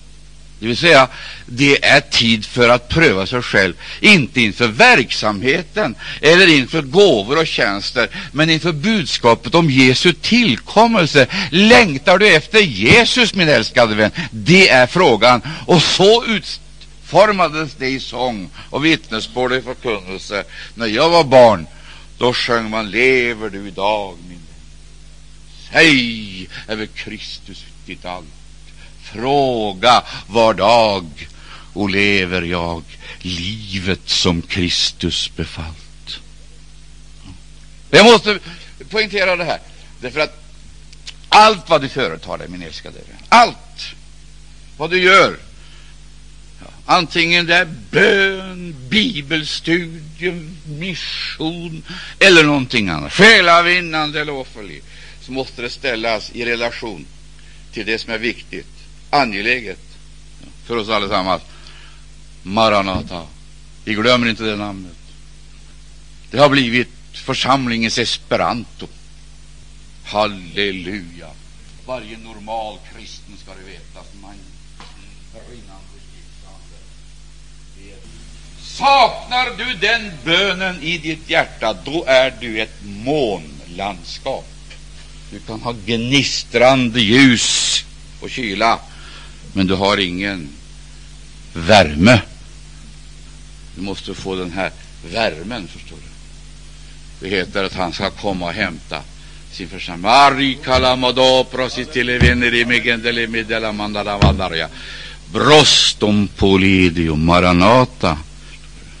[0.58, 1.08] Det vill säga,
[1.46, 7.46] det är tid för att pröva sig själv, inte inför verksamheten eller inför gåvor och
[7.46, 11.26] tjänster, men inför budskapet om Jesu tillkommelse.
[11.50, 14.10] Längtar du efter Jesus, min älskade vän?
[14.30, 15.42] Det är frågan.
[15.66, 20.44] Och så utformades det i sång och vittnesbörd och förkunnelse.
[20.74, 21.66] När jag var barn,
[22.18, 24.38] då sjöng man Lever du idag, min vän?
[25.72, 28.35] Säg över Kristus ditt allt
[29.16, 31.28] fråga var dag
[31.72, 32.82] och lever jag
[33.20, 36.20] livet som Kristus befallt.
[37.90, 38.38] Jag måste
[38.90, 39.60] poängtera det här,
[40.00, 40.42] därför att
[41.28, 43.94] allt vad du företar dig, min älskade vän, allt
[44.76, 45.36] vad du gör,
[46.86, 51.82] antingen det är bön, bibelstudium, mission
[52.18, 54.82] eller någonting annat, själavinnande eller offerliv,
[55.20, 57.06] så måste det ställas i relation
[57.72, 58.75] till det som är viktigt
[59.10, 59.78] angeläget
[60.64, 61.42] för oss allesammans.
[62.42, 63.22] Maranata.
[63.84, 64.96] Vi glömmer inte det namnet.
[66.30, 68.86] Det har blivit församlingens esperanto.
[70.04, 71.28] Halleluja.
[71.86, 74.34] Varje normal kristen ska du veta som man
[75.48, 75.86] brinnande
[78.62, 84.48] Saknar du den bönen i ditt hjärta, då är du ett månlandskap.
[85.30, 87.84] Du kan ha gnistrande ljus
[88.20, 88.78] och kyla,
[89.56, 90.48] men du har ingen
[91.52, 92.20] värme.
[93.74, 94.70] Du måste få den här
[95.12, 96.10] värmen, förstår du.
[97.20, 99.02] Det heter att han ska komma och hämta
[99.52, 100.58] sin församling.
[105.32, 108.18] Brostom polidium maranata.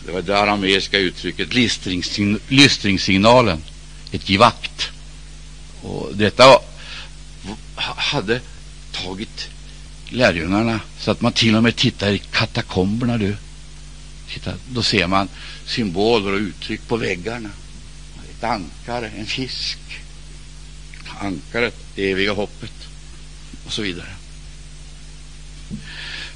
[0.06, 1.48] Det var det arameiska uttrycket,
[2.48, 3.62] lystringssignalen,
[4.12, 4.88] ett givakt.
[5.82, 6.58] Och detta
[7.96, 8.40] hade
[8.92, 9.48] tagit
[10.08, 13.18] lärjungarna så att man till och med tittar i katakomberna.
[13.18, 13.36] Du.
[14.28, 15.28] Titta, då ser man
[15.66, 17.50] symboler och uttryck på väggarna.
[18.30, 19.78] Ett ankare, en fisk,
[21.20, 22.72] ankaret, det eviga hoppet
[23.66, 24.14] och så vidare.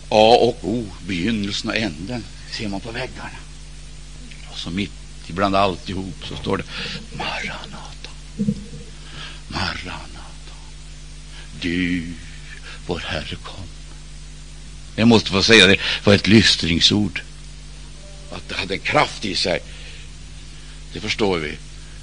[0.09, 3.39] A och O, begynnelsen och änden, ser man på väggarna.
[4.51, 4.93] Och så mitt
[5.27, 6.65] ibland alltihop så står det
[7.17, 8.11] Maranata.
[9.49, 10.55] Maranata.
[11.61, 12.13] du,
[12.91, 13.67] vår Herre, kom.
[14.97, 17.23] Jag måste få säga det var ett lystringsord.
[18.33, 19.61] Att det hade kraft i sig.
[20.93, 21.59] Det förstår vi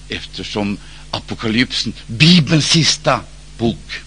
[0.09, 0.77] eftersom
[1.11, 3.21] Apokalypsen, Bibelns sista
[3.57, 4.01] bok,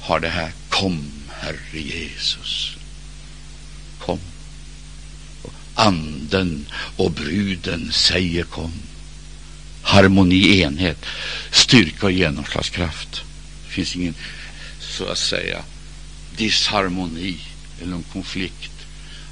[0.00, 2.76] har det här Kom, Herre Jesus.
[3.98, 4.18] Kom.
[5.42, 8.72] Och anden och bruden säger kom.
[9.82, 11.06] Harmoni, enhet,
[11.50, 13.22] styrka och genomslagskraft.
[13.66, 14.14] Det finns ingen,
[14.98, 15.64] så att säga,
[16.36, 17.40] disharmoni
[17.82, 18.72] eller en konflikt.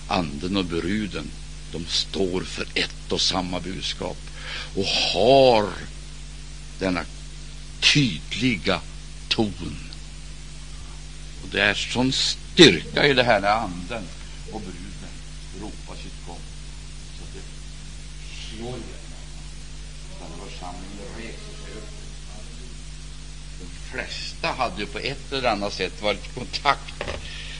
[0.09, 1.31] Anden och bruden,
[1.73, 4.17] de står för ett och samma budskap
[4.77, 5.69] och har
[6.79, 7.05] denna
[7.81, 8.81] tydliga
[9.29, 9.77] ton.
[11.43, 14.05] Och det är sån styrka i det här när anden
[14.53, 15.13] och bruden
[15.61, 16.39] ropar sitt kom
[17.19, 17.43] så det
[18.57, 19.07] slår igenom.
[20.45, 21.89] Församlingen reser sig upp.
[23.61, 26.95] De flesta hade ju på ett eller annat sätt varit i kontakt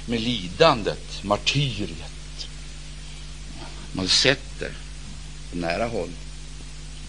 [0.07, 2.47] med lidandet, martyriet.
[3.93, 4.73] Man hade sett det
[5.51, 6.11] på nära håll.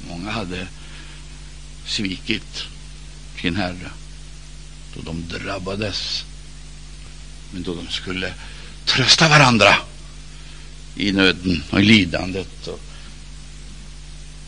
[0.10, 0.68] Många hade
[1.86, 2.64] svikit
[3.42, 3.92] sin Herre
[4.96, 6.24] då de drabbades,
[7.52, 8.34] men då de skulle
[8.86, 9.76] trösta varandra
[10.96, 12.68] i nöden och i lidandet.
[12.68, 12.80] Och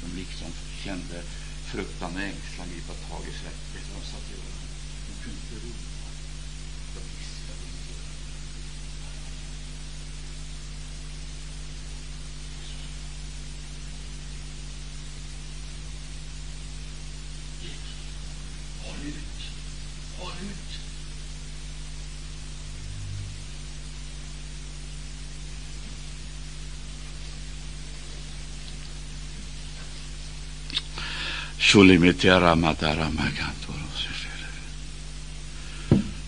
[0.02, 0.48] de liksom
[0.84, 1.24] kände
[1.72, 3.54] fruktan och ängslan gripa tag i sig.
[3.74, 4.60] Vet du vad de sa till varandra?
[5.08, 6.10] De kunde inte ropa.
[6.96, 7.94] De viskade inte.
[18.84, 19.42] Håll ut!
[20.18, 20.80] Håll ut!
[31.70, 34.08] Shulimitera matara magantoros.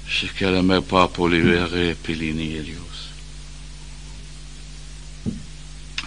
[0.08, 3.10] Shikele me papolivere pilinerios.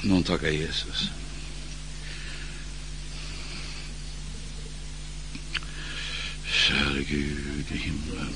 [0.02, 1.10] Någon tackar Jesus.
[6.46, 8.34] Käre Gud i himlen.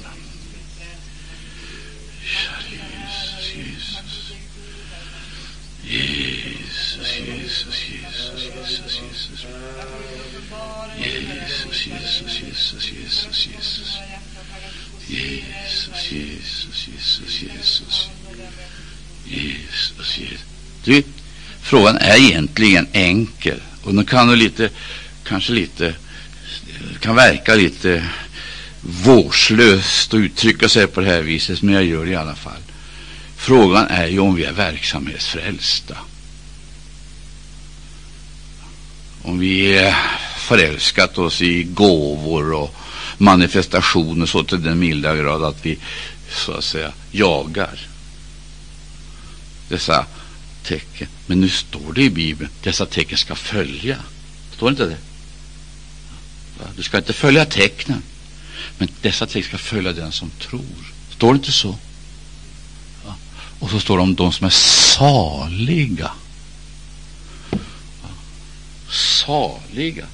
[2.22, 4.32] Käre Jesus, Jesus.
[5.84, 6.27] Jesus,
[7.48, 9.46] Jesus, Jesus, Jesus, Jesus.
[10.98, 13.98] Jesus, Jesus, Jesus, Jesus, Jesus.
[15.08, 18.08] Jesus, Jesus, Jesus, Jesus.
[19.26, 20.44] Jesus, Jesus.
[20.84, 21.02] Du,
[21.62, 24.70] frågan är egentligen enkel och den kan nog lite,
[25.24, 25.94] kanske lite,
[27.00, 28.08] kan verka lite
[28.80, 32.62] vårdslöst att uttrycka sig på det här viset, men jag gör det i alla fall.
[33.36, 35.96] Frågan är ju om vi är verksamhetsfrälsta.
[39.28, 39.94] Om vi eh,
[40.38, 42.74] förälskat oss i gåvor och
[43.18, 45.78] manifestationer så till den milda grad att vi
[46.30, 47.78] så att säga jagar
[49.68, 50.06] dessa
[50.62, 51.08] tecken.
[51.26, 53.96] Men nu står det i Bibeln, dessa tecken ska följa.
[54.56, 54.96] Står inte det?
[56.76, 58.02] Du ska inte följa tecknen,
[58.78, 60.92] men dessa tecken ska följa den som tror.
[61.10, 61.78] Står det inte så?
[63.58, 66.10] Och så står det om de som är saliga.
[68.90, 70.04] Saliga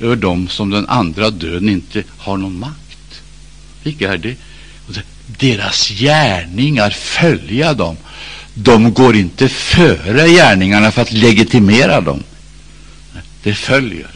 [0.00, 3.22] över dem som den andra döden inte har någon makt.
[3.82, 4.36] Vilka är det?
[5.26, 7.96] Deras gärningar följa dem.
[8.54, 12.22] De går inte före gärningarna för att legitimera dem.
[13.42, 14.10] Det följer.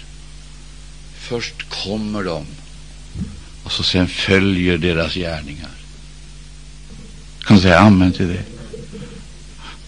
[1.18, 2.46] Först kommer de
[3.64, 5.70] och så sen följer deras gärningar.
[7.44, 8.42] Kan du säga amen till det?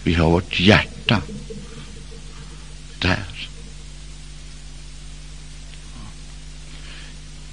[0.03, 1.21] Vi har vårt hjärta
[3.07, 3.47] där.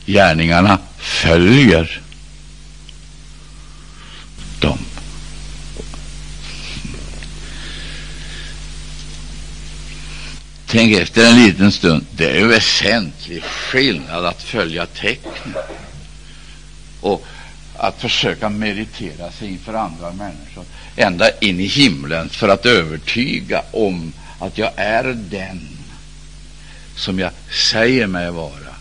[0.07, 2.01] Gärningarna följer
[4.61, 4.79] dem.
[10.67, 12.07] Tänk efter en liten stund.
[12.17, 15.55] Det är en väsentlig skillnad att följa tecknen
[17.01, 17.27] och
[17.77, 20.65] att försöka meditera sig inför andra människor
[20.97, 24.13] ända in i himlen för att övertyga om
[24.43, 25.69] att jag är den
[26.97, 27.31] som jag
[27.71, 28.73] säger mig vara.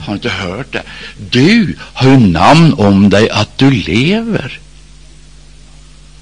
[0.00, 0.82] Har inte hört det?
[1.30, 4.60] Du har ju namn om dig att du lever.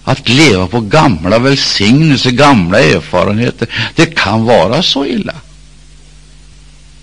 [0.05, 5.34] Att leva på gamla välsignelser, gamla erfarenheter, det kan vara så illa.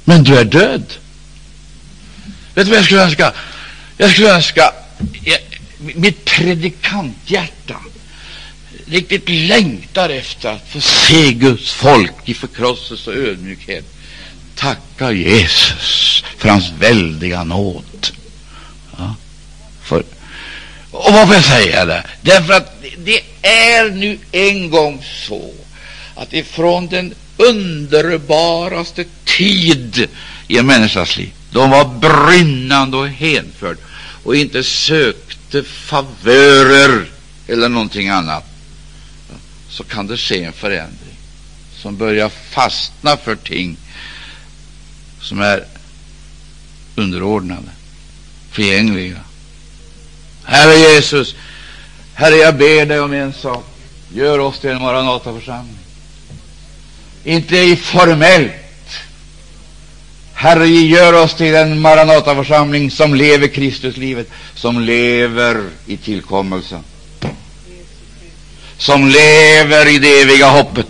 [0.04, 0.84] Men du är död.
[2.54, 3.34] Vet du vad jag skulle önska?
[3.98, 4.72] Jag skulle önska
[5.24, 5.40] jag,
[5.96, 7.76] mitt predikanthjärta
[8.90, 13.86] riktigt längtar efter att få se Guds folk i förkrosselse och ödmjukhet
[14.56, 18.08] tacka Jesus för hans väldiga nåd.
[18.98, 19.16] Ja,
[19.84, 20.04] för,
[20.92, 22.04] och varför jag säger det?
[22.22, 25.54] Därför att det är nu en gång så
[26.16, 30.08] att ifrån den underbaraste tid
[30.48, 33.78] i en människas liv, då hon var brinnande och hänförd
[34.24, 37.06] och inte sökte favörer
[37.48, 38.49] eller någonting annat,
[39.70, 41.16] så kan det ske en förändring
[41.76, 43.78] som börjar fastna för ting
[45.22, 45.66] som är
[46.96, 47.70] underordnade,
[48.52, 49.20] förgängliga.
[50.44, 51.36] Herre Jesus,
[52.14, 53.66] Herre, jag ber dig om en sak.
[54.14, 55.78] Gör oss till en Maranataförsamling.
[57.24, 58.52] Inte i formellt.
[60.34, 66.84] Herre, gör oss till en Maranataförsamling som lever Kristuslivet, som lever i tillkommelsen,
[68.80, 70.88] som lever i det eviga hoppet.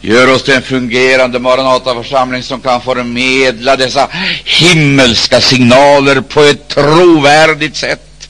[0.00, 4.08] Gör oss till en fungerande Maranataförsamling som kan förmedla dessa
[4.44, 8.28] himmelska signaler på ett trovärdigt sätt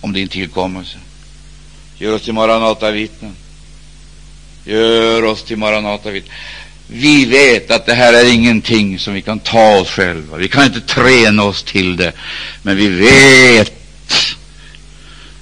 [0.00, 0.98] om din tillkommelse.
[1.98, 3.36] Gör oss till Maranatavittnen.
[4.64, 6.34] Gör oss till Maranatavittnen.
[6.86, 10.36] Vi vet att det här är ingenting som vi kan ta oss själva.
[10.36, 12.12] Vi kan inte träna oss till det.
[12.62, 13.72] Men vi vet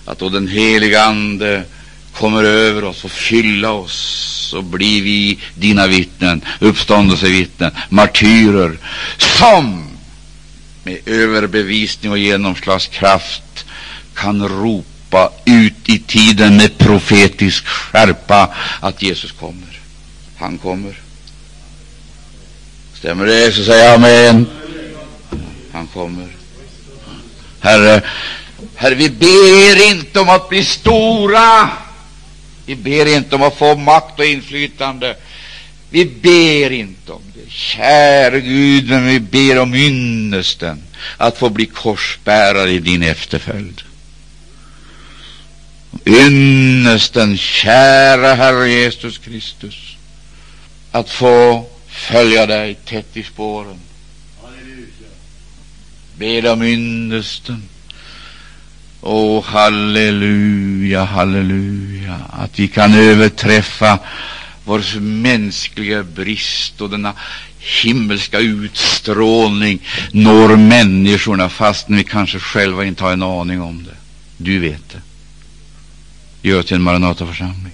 [0.04, 1.62] att då den heliga Ande
[2.18, 8.78] kommer över oss och fylla oss så blir vi dina vittnen, uppståndelsevittnen, martyrer
[9.18, 9.88] som
[10.84, 13.64] med överbevisning och genomslagskraft
[14.14, 19.80] kan ropa ut i tiden med profetisk skärpa att Jesus kommer.
[20.38, 21.00] Han kommer.
[22.94, 23.52] Stämmer det?
[23.52, 24.46] Så säger jag amen.
[25.72, 26.26] Han kommer.
[27.60, 28.02] Herre,
[28.74, 31.70] Herre, vi ber inte om att bli stora.
[32.66, 35.16] Vi ber inte om att få makt och inflytande.
[35.90, 37.50] Vi ber inte om det.
[37.50, 40.82] Käre Gud, men vi ber om ynnesten
[41.16, 43.82] att få bli korsbärare i din efterföljd.
[46.06, 49.96] Ynnesten, kära Herre Jesus Kristus,
[50.90, 53.80] att få följa dig tätt i spåren.
[56.18, 57.68] Be om ynnesten
[59.00, 63.98] Åh, oh, halleluja, halleluja, att vi kan överträffa
[64.64, 67.12] vår mänskliga brist och denna
[67.58, 69.78] himmelska utstrålning
[70.12, 73.96] når människorna fastän vi kanske själva inte har en aning om det.
[74.36, 75.00] Du vet det.
[76.48, 77.72] Gör oss till en Maranataförsamling.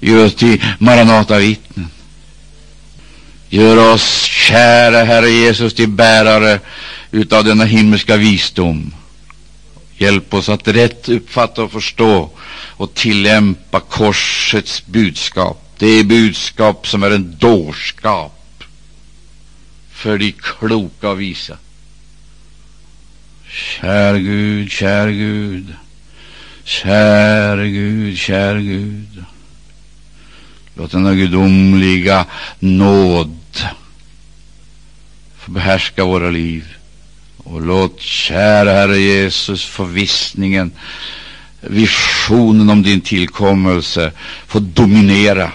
[0.00, 1.88] Gör oss till Maranatavittnen.
[3.48, 6.60] Gör oss, kära Herre Jesus, till bärare
[7.10, 8.94] utav denna himmelska visdom
[9.96, 12.30] Hjälp oss att rätt uppfatta och förstå
[12.76, 15.60] och tillämpa korsets budskap.
[15.78, 18.64] Det budskap som är en dårskap
[19.90, 21.58] för de kloka och visa.
[23.48, 25.74] Kär Gud, kär Gud,
[26.64, 29.24] kär Gud, kär Gud.
[30.74, 32.26] Låt denna gudomliga
[32.58, 33.38] nåd
[35.38, 36.76] få behärska våra liv.
[37.44, 40.72] Och låt, kära Herre Jesus, förvissningen,
[41.60, 44.12] visionen om din tillkommelse
[44.46, 45.52] få dominera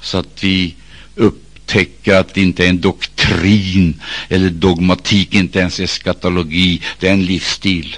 [0.00, 0.74] så att vi
[1.14, 7.24] upptäcker att det inte är en doktrin eller dogmatik, inte ens eskatologi, det är en
[7.24, 7.96] livsstil.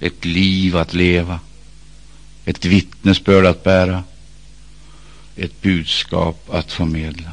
[0.00, 1.40] Ett liv att leva,
[2.44, 4.04] ett vittnesbörd att bära,
[5.36, 7.30] ett budskap att förmedla.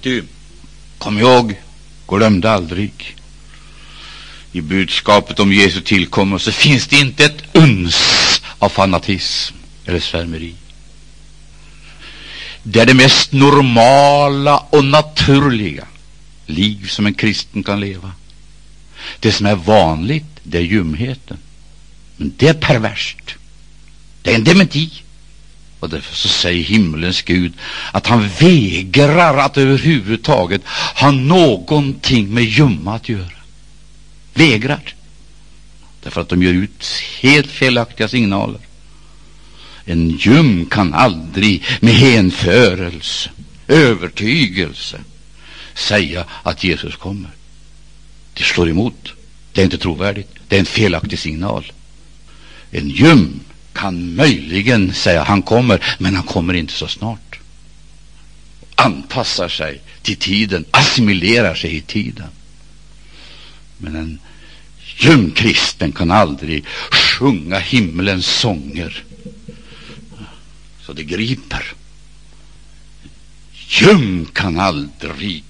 [0.00, 0.24] Du,
[1.02, 1.54] Kom ihåg,
[2.08, 3.16] glöm det aldrig.
[4.52, 7.96] I budskapet om Jesu tillkommelse finns det inte ett uns
[8.58, 9.54] av fanatism
[9.86, 10.54] eller svärmeri.
[12.62, 15.86] Det är det mest normala och naturliga
[16.46, 18.12] liv som en kristen kan leva.
[19.20, 21.38] Det som är vanligt, det är ljumheten.
[22.16, 23.34] Men det är perverst.
[24.22, 25.02] Det är en dementi.
[25.82, 27.52] Och därför så säger himlens Gud
[27.92, 30.62] att han vägrar att överhuvudtaget
[30.94, 33.38] ha någonting med ljumma att göra.
[34.34, 34.94] Vägrar.
[36.02, 36.84] Därför att de gör ut
[37.20, 38.60] helt felaktiga signaler.
[39.84, 43.30] En ljum kan aldrig med hänförelse,
[43.68, 45.00] övertygelse
[45.74, 47.30] säga att Jesus kommer.
[48.34, 49.12] Det slår emot.
[49.52, 50.30] Det är inte trovärdigt.
[50.48, 51.72] Det är en felaktig signal.
[52.70, 53.40] En ljum
[53.72, 57.38] kan möjligen säga han kommer, men han kommer inte så snart.
[58.74, 62.28] Anpassar sig till tiden, assimilerar sig i tiden.
[63.78, 64.18] Men en
[64.96, 69.04] ljum kristen kan aldrig sjunga himlens sånger
[70.86, 71.74] så det griper.
[73.52, 75.44] Ljum kan aldrig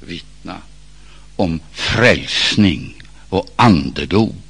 [0.00, 0.56] vittna
[1.36, 2.94] om frälsning
[3.28, 4.45] och andedop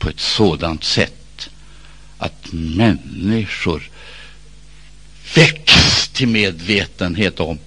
[0.00, 1.48] på ett sådant sätt
[2.18, 3.90] att människor
[5.34, 7.58] väcks till medvetenhet om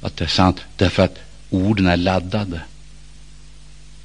[0.00, 1.18] att det är sant, därför att
[1.50, 2.60] orden är laddade.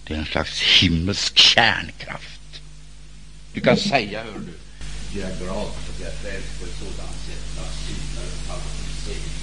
[0.03, 2.61] Det är en slags himmelsk kärnkraft.
[3.53, 6.77] Du kan säga, hör du, jag är glad för att jag är frälst på ett
[6.79, 9.33] sådant sätt att syndare faller till seger.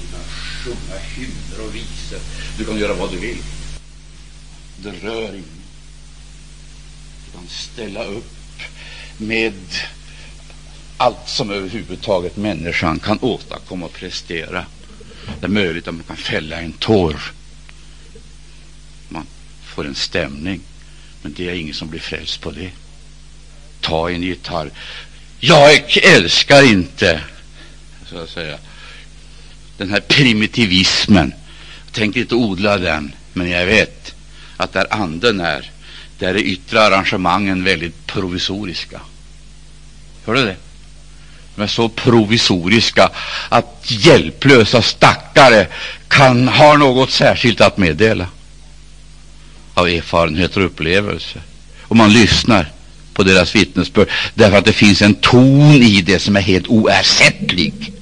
[0.00, 2.20] Du kan sjunga hymner och visor.
[2.58, 3.42] Du kan göra vad du vill.
[4.82, 5.55] Det rör inte
[7.36, 8.32] kan ställa upp
[9.16, 9.54] med
[10.96, 14.66] allt som överhuvudtaget människan kan åstadkomma och prestera.
[15.40, 17.20] Det är möjligt att man kan fälla en tår.
[19.08, 19.26] Man
[19.64, 20.60] får en stämning.
[21.22, 22.70] Men det är ingen som blir frälst på det.
[23.80, 24.70] Ta en gitarr.
[25.40, 27.20] Jag älskar inte,
[28.06, 28.58] så att säga,
[29.76, 31.34] den här primitivismen.
[31.84, 34.14] Jag tänker inte odla den, men jag vet
[34.56, 35.70] att där anden är,
[36.18, 39.00] där är yttre arrangemangen väldigt provisoriska.
[40.26, 40.56] Hör du det?
[41.56, 43.10] De är så provisoriska
[43.48, 45.66] att hjälplösa stackare
[46.08, 48.26] kan ha något särskilt att meddela
[49.74, 51.42] av erfarenheter och upplevelser.
[51.82, 52.72] Och man lyssnar
[53.14, 57.92] på deras vittnesbörd därför att det finns en ton i det som är helt oersättlig,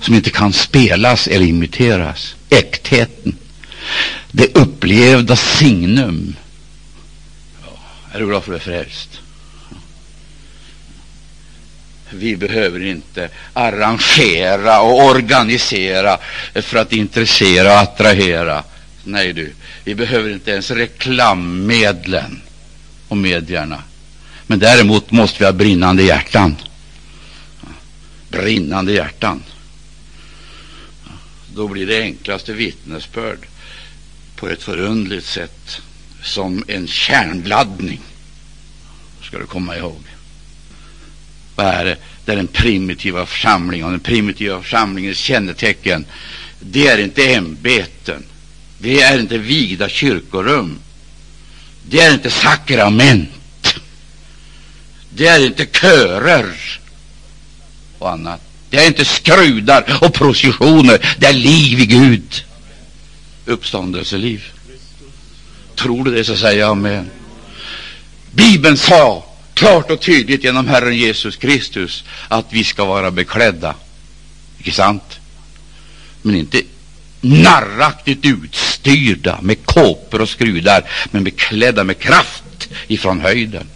[0.00, 2.34] som inte kan spelas eller imiteras.
[2.50, 3.36] Äktheten,
[4.30, 6.36] det upplevda signum.
[8.12, 9.20] Är du glad för att du är frälst?
[12.10, 16.18] Vi behöver inte arrangera och organisera
[16.54, 18.64] för att intressera och attrahera.
[19.04, 19.52] Nej du,
[19.84, 22.42] vi behöver inte ens reklammedlen
[23.08, 23.82] och medierna.
[24.46, 26.56] Men däremot måste vi ha brinnande hjärtan.
[28.28, 29.42] Brinnande hjärtan.
[31.54, 33.38] Då blir det enklaste vittnesbörd
[34.36, 35.80] på ett förundligt sätt
[36.22, 38.00] som en kärnladdning.
[39.22, 40.00] Ska du komma ihåg.
[41.54, 41.96] Vad är det?
[42.24, 43.86] Det är den primitiva församlingen.
[43.86, 46.04] Och den primitiva församlingens kännetecken,
[46.60, 48.24] det är inte ämbeten.
[48.78, 50.78] Det är inte vigda kyrkorum.
[51.82, 53.30] Det är inte sakrament.
[55.10, 56.54] Det är inte körer
[57.98, 58.40] och annat.
[58.70, 61.16] Det är inte skrudar och processioner.
[61.18, 62.44] Det är liv i Gud.
[63.46, 64.44] Uppståndelseliv.
[65.80, 67.10] Tror du det så säger jag amen.
[68.30, 69.24] Bibeln sa
[69.54, 73.74] klart och tydligt genom Herren Jesus Kristus att vi ska vara beklädda.
[74.58, 75.20] Icke sant?
[76.22, 76.62] Men inte
[77.20, 83.66] narraktigt utstyrda med kåpor och skrudar, men beklädda med kraft ifrån höjden.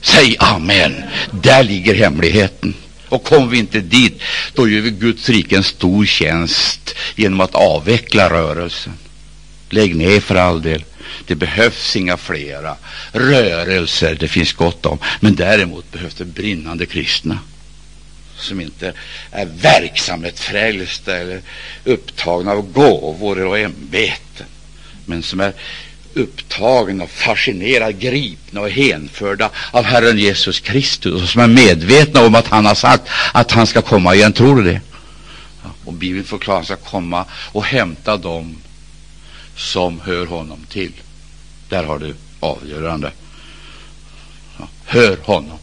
[0.00, 1.02] Säg amen.
[1.30, 2.74] Där ligger hemligheten.
[3.08, 4.22] Och kommer vi inte dit,
[4.54, 8.92] då gör vi Guds rike en stor tjänst genom att avveckla rörelsen.
[9.70, 10.84] Lägg ner för all del.
[11.26, 12.76] Det behövs inga flera
[13.12, 14.98] rörelser, det finns gott om.
[15.20, 17.38] Men däremot behövs det brinnande kristna
[18.38, 18.92] som inte
[19.30, 21.40] är verksamhetsfrälsta eller
[21.84, 24.46] upptagna av gåvor och ämbeten,
[25.06, 25.52] men som är
[26.14, 32.48] upptagna, fascinerade, gripna och hänförda av Herren Jesus Kristus och som är medvetna om att
[32.48, 33.02] han har sagt
[33.32, 34.32] att han ska komma igen.
[34.32, 34.80] Tror du det?
[35.84, 38.56] Och Bibeln förklarar att han ska komma och hämta dem
[39.58, 40.92] som hör honom till.
[41.68, 43.12] Där har du avgörande.
[44.84, 45.58] Hör honom.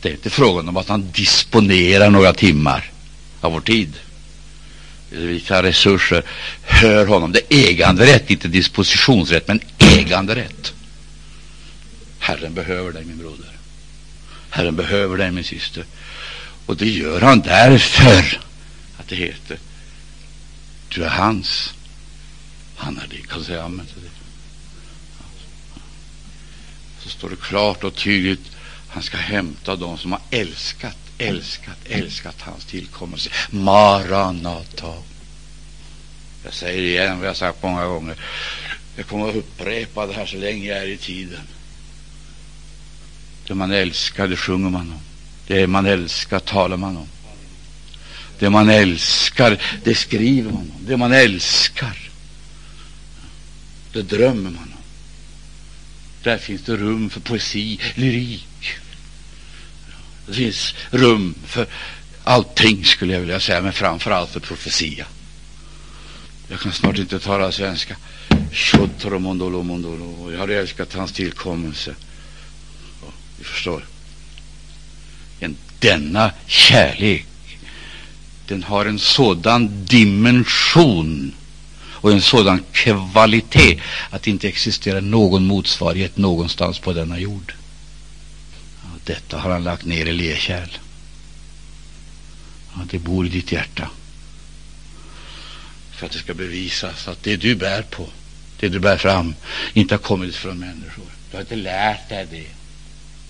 [0.00, 2.90] Det är inte frågan om att han disponerar några timmar
[3.40, 3.92] av vår tid.
[5.10, 6.22] Vissa resurser.
[6.62, 7.32] Hör honom.
[7.32, 10.72] Det är äganderätt, inte dispositionsrätt, men äganderätt.
[12.18, 13.50] Herren behöver dig, min broder.
[14.50, 15.84] Herren behöver dig, min syster.
[16.66, 18.40] Och det gör han därför
[18.98, 19.58] att det heter
[20.94, 21.74] du är hans.
[22.84, 24.10] Han är det, Kan du säga amen till det?
[27.02, 28.50] Så står det klart och tydligt
[28.88, 33.30] han ska hämta dem som har älskat, älskat, älskat hans tillkommelse.
[33.50, 34.94] Maranata.
[36.44, 38.16] Jag säger igen vad jag sagt många gånger.
[38.96, 41.40] Jag kommer att upprepa det här så länge jag är i tiden.
[43.46, 45.00] Det man älskar, det sjunger man om.
[45.46, 47.08] Det man älskar talar man om.
[48.38, 50.86] Det man älskar, det skriver man om.
[50.86, 52.10] Det man älskar,
[53.94, 54.82] det drömmer man om.
[56.22, 58.68] Där finns det rum för poesi, lyrik.
[60.26, 61.66] Det finns rum för
[62.24, 65.06] allting, skulle jag vilja säga, men framför allt för profetia.
[66.48, 67.96] Jag kan snart inte tala svenska.
[70.32, 71.94] Jag har älskat hans tillkommelse.
[73.38, 73.86] Vi förstår.
[75.40, 77.26] En, denna kärlek
[78.46, 81.32] den har en sådan dimension
[82.04, 83.80] och en sådan kvalitet
[84.10, 87.54] att det inte existerar någon motsvarighet någonstans på denna jord.
[88.82, 90.68] Och detta har han lagt ner i lerkärl.
[92.74, 93.90] Ja, det bor i ditt hjärta.
[95.90, 98.08] För att det ska bevisas att det du bär på,
[98.60, 99.34] det du bär fram,
[99.72, 101.06] inte har kommit från människor.
[101.30, 102.46] Du har inte lärt dig det,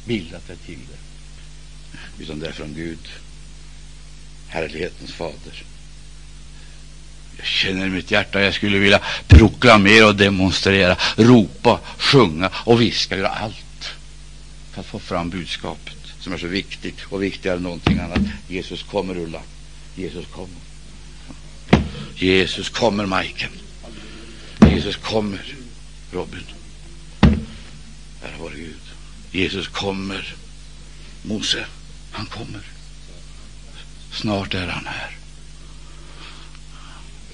[0.05, 3.09] bildat dig till det, utan det är från Gud,
[4.49, 5.65] härlighetens fader.
[7.37, 13.17] Jag känner i mitt hjärta jag skulle vilja proklamera och demonstrera, ropa, sjunga och viska,
[13.17, 13.91] göra allt
[14.73, 18.19] för att få fram budskapet som är så viktigt och viktigare än någonting annat.
[18.49, 19.41] Jesus kommer, Ulla.
[19.97, 20.57] Jesus kommer.
[22.17, 23.51] Jesus kommer, Majken.
[24.71, 25.55] Jesus kommer,
[26.13, 26.45] Robin.
[28.23, 28.81] Ära vare Gud.
[29.33, 30.35] Jesus kommer,
[31.23, 31.67] Mose.
[32.13, 32.63] Han kommer.
[34.13, 35.24] Snart är han här.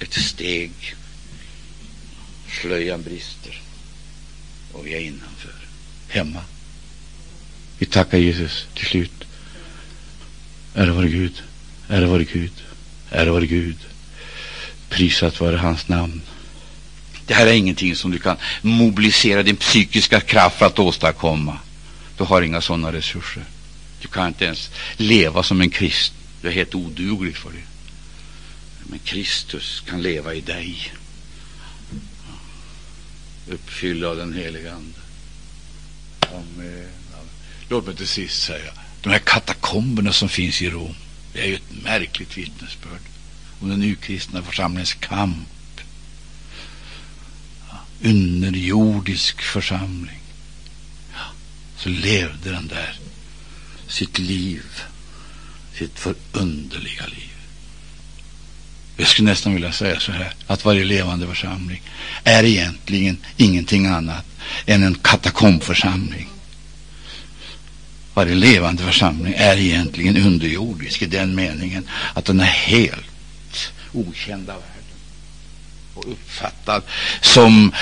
[0.01, 0.73] Ett steg.
[2.61, 3.61] Slöjan brister
[4.73, 5.55] och vi är innanför,
[6.09, 6.41] hemma.
[7.79, 9.25] Vi tackar Jesus till slut.
[10.75, 11.43] Ära vare Gud,
[11.89, 12.53] ära vare Gud,
[13.11, 13.77] ära vare Gud.
[14.89, 16.23] Prisat vare hans namn.
[17.27, 21.59] Det här är ingenting som du kan mobilisera din psykiska kraft för att åstadkomma.
[22.19, 23.45] Du har inga sådana resurser.
[24.03, 26.17] Du kan inte ens leva som en kristen.
[26.43, 27.70] Du är helt oduglig för det.
[28.91, 30.93] Men Kristus kan leva i dig.
[33.49, 35.01] Uppfylla av den heliga Ande.
[36.21, 36.89] Amen.
[37.69, 38.73] Låt mig till sist säga,
[39.03, 40.95] de här katakomberna som finns i Rom,
[41.33, 43.01] det är ju ett märkligt vittnesbörd
[43.61, 45.49] om den nykristna församlingens kamp.
[48.03, 50.21] Underjordisk församling.
[51.77, 52.99] Så levde den där
[53.89, 54.65] sitt liv,
[55.75, 57.40] sitt förunderliga liv.
[59.01, 61.83] Jag skulle nästan vilja säga så här, att varje levande församling
[62.25, 64.27] är egentligen ingenting annat
[64.67, 66.29] än en katakombförsamling.
[68.15, 74.57] Varje levande församling är egentligen underjordisk i den meningen att den är helt okänd av
[74.57, 74.99] världen
[75.95, 76.83] och uppfattad
[77.21, 77.73] som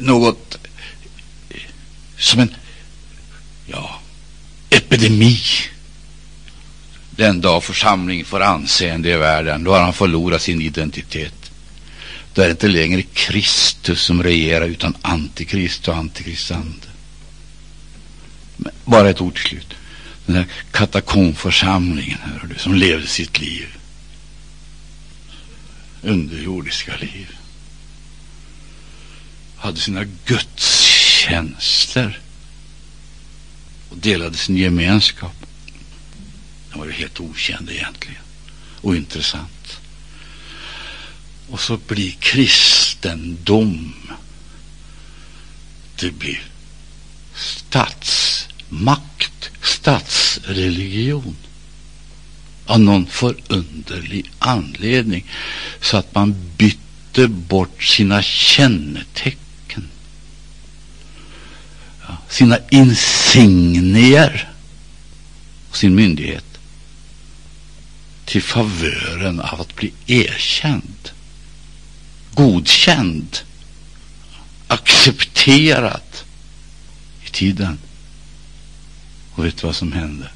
[0.00, 0.58] något
[2.18, 2.54] som en
[3.66, 4.00] ja,
[4.70, 5.40] epidemi.
[7.16, 11.50] Den dag församlingen får anseende i världen, då har han förlorat sin identitet.
[12.34, 16.86] Då är det inte längre Kristus som regerar, utan Antikrist och Antikristande.
[18.84, 19.74] Bara ett ord till slut.
[20.26, 23.66] Den här katakomförsamlingen hör du, som levde sitt liv.
[26.02, 27.36] Underjordiska liv.
[29.56, 32.20] Hade sina gudstjänster
[33.90, 35.45] och delade sin gemenskap.
[36.76, 38.22] Den var ju helt okänd egentligen.
[38.82, 39.80] Ointressant.
[41.48, 43.94] Och så blir kristendom.
[46.00, 46.42] Det blir
[47.34, 48.50] statsmakt,
[49.62, 51.36] statsreligion
[52.66, 55.30] av någon förunderlig anledning
[55.80, 59.88] så att man bytte bort sina kännetecken,
[62.08, 64.52] ja, sina insignier
[65.70, 66.55] och sin myndighet
[68.26, 71.10] till favören av att bli erkänd,
[72.34, 73.38] godkänd,
[74.68, 76.02] accepterad
[77.24, 77.78] i tiden.
[79.34, 80.30] Och vet du vad som hände?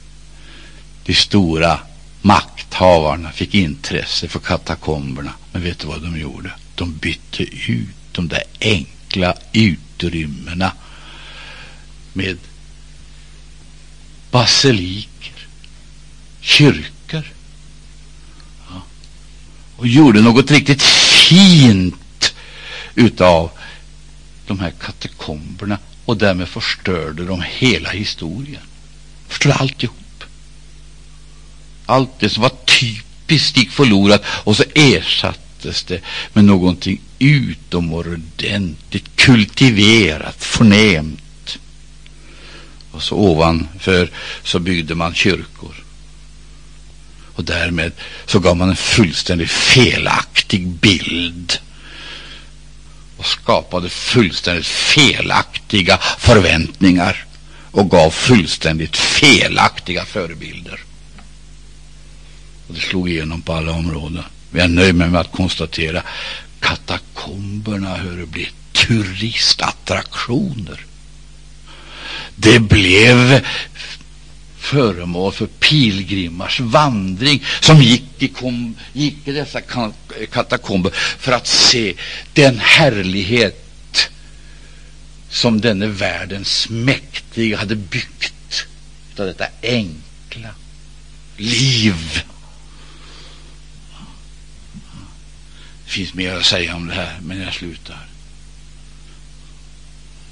[1.05, 1.81] De stora
[2.23, 5.33] makthavarna fick intresse för katakomberna.
[5.53, 6.53] Men vet du vad de gjorde?
[6.75, 10.73] De bytte ut de där enkla utrymmena
[12.13, 12.39] med
[14.31, 15.47] basiliker,
[16.41, 17.00] kyrkor.
[19.81, 22.35] Och gjorde något riktigt fint
[22.95, 23.51] utav
[24.47, 28.63] de här katakomberna och därmed förstörde de hela historien.
[29.29, 30.25] Förstörde alltihop.
[31.87, 36.01] Allt det som var typiskt gick förlorat och så ersattes det
[36.33, 41.59] med någonting utomordentligt kultiverat, förnämt.
[42.91, 44.11] Och så ovanför
[44.45, 45.75] så byggde man kyrkor.
[47.41, 47.93] Och därmed
[48.27, 51.59] så gav man en fullständigt felaktig bild
[53.17, 57.25] och skapade fullständigt felaktiga förväntningar
[57.71, 60.81] och gav fullständigt felaktiga förebilder.
[62.69, 64.25] Och det slog igenom på alla områden.
[64.51, 66.03] Vi är nöjda med att konstatera
[66.61, 70.87] katakomberna hör bli turistattraktioner.
[72.37, 73.45] Det blev
[74.61, 79.61] föremål för pilgrimars vandring som gick i, kom, gick i dessa
[80.33, 81.95] katakomber för att se
[82.33, 84.11] den härlighet
[85.31, 88.67] som denne världens mäktiga hade byggt
[89.19, 90.55] av detta enkla
[91.37, 92.23] liv.
[95.85, 98.07] Det finns mer att säga om det här, men jag slutar.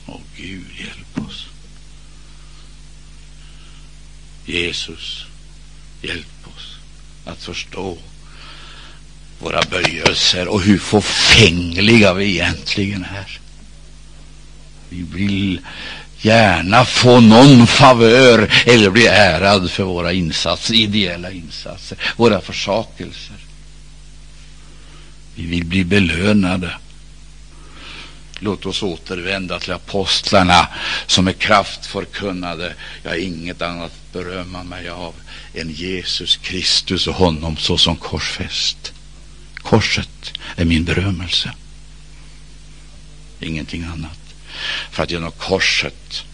[0.07, 1.47] Åh, Gud, hjälp oss.
[4.49, 5.25] Jesus,
[6.03, 6.77] hjälp oss
[7.25, 7.99] att förstå
[9.39, 13.41] våra böjelser och hur förfängliga vi egentligen är.
[14.89, 15.61] Vi vill
[16.21, 23.37] gärna få någon favör eller bli ärad för våra insatser, ideella insatser, våra försakelser.
[25.35, 26.75] Vi vill bli belönade.
[28.41, 30.69] Låt oss återvända till apostlarna
[31.07, 32.75] som är kraftförkunnade.
[33.03, 35.15] Jag har inget annat att berömma mig av
[35.55, 38.93] än Jesus Kristus och honom såsom korsfäst.
[39.55, 41.53] Korset är min berömmelse.
[43.41, 44.19] Ingenting annat.
[44.91, 46.25] För att genom korset,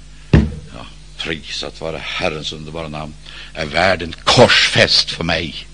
[0.74, 0.86] ja,
[1.18, 3.14] prisat vara Herrens underbara namn,
[3.55, 5.66] är världen korsfäst för mig,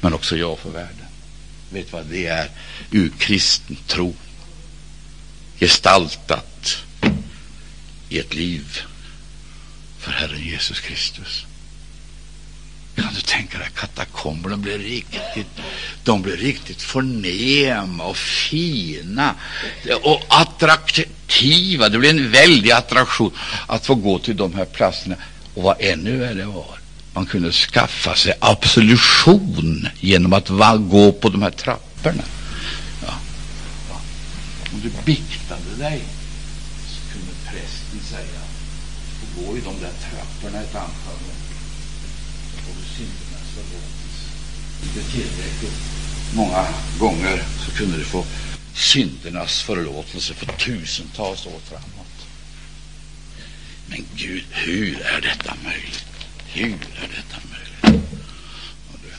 [0.00, 1.06] men också jag för världen.
[1.70, 2.50] Vet vad det är?
[2.90, 4.14] Ur kristen tro
[5.60, 6.76] gestaltat
[8.08, 8.80] i ett liv
[9.98, 11.46] för Herren Jesus Kristus.
[12.94, 14.50] Kan du tänka dig katakomber?
[14.50, 15.46] De blir riktigt,
[16.04, 19.34] de blir riktigt förnäma och fina
[20.02, 21.88] och attraktiva.
[21.88, 23.32] Det blir en väldig attraktion
[23.66, 25.16] att få gå till de här platserna.
[25.54, 26.78] Och vad ännu värre var,
[27.12, 30.48] man kunde skaffa sig absolution genom att
[30.78, 32.22] gå på de här trapporna.
[34.78, 36.04] Om du biktade dig
[36.86, 38.40] så kunde prästen säga,
[39.20, 41.48] du gå i de där trapporna ett antal gånger
[42.50, 44.28] så får du syndernas förlåtelse.
[44.82, 45.80] Inte tillräckligt
[46.34, 46.66] många
[46.98, 48.24] gånger så kunde du få
[48.74, 52.26] syndernas förlåtelse för tusentals år framåt.
[53.86, 56.06] Men Gud, hur är detta möjligt?
[56.46, 58.02] Hur är detta möjligt?
[59.02, 59.10] Du,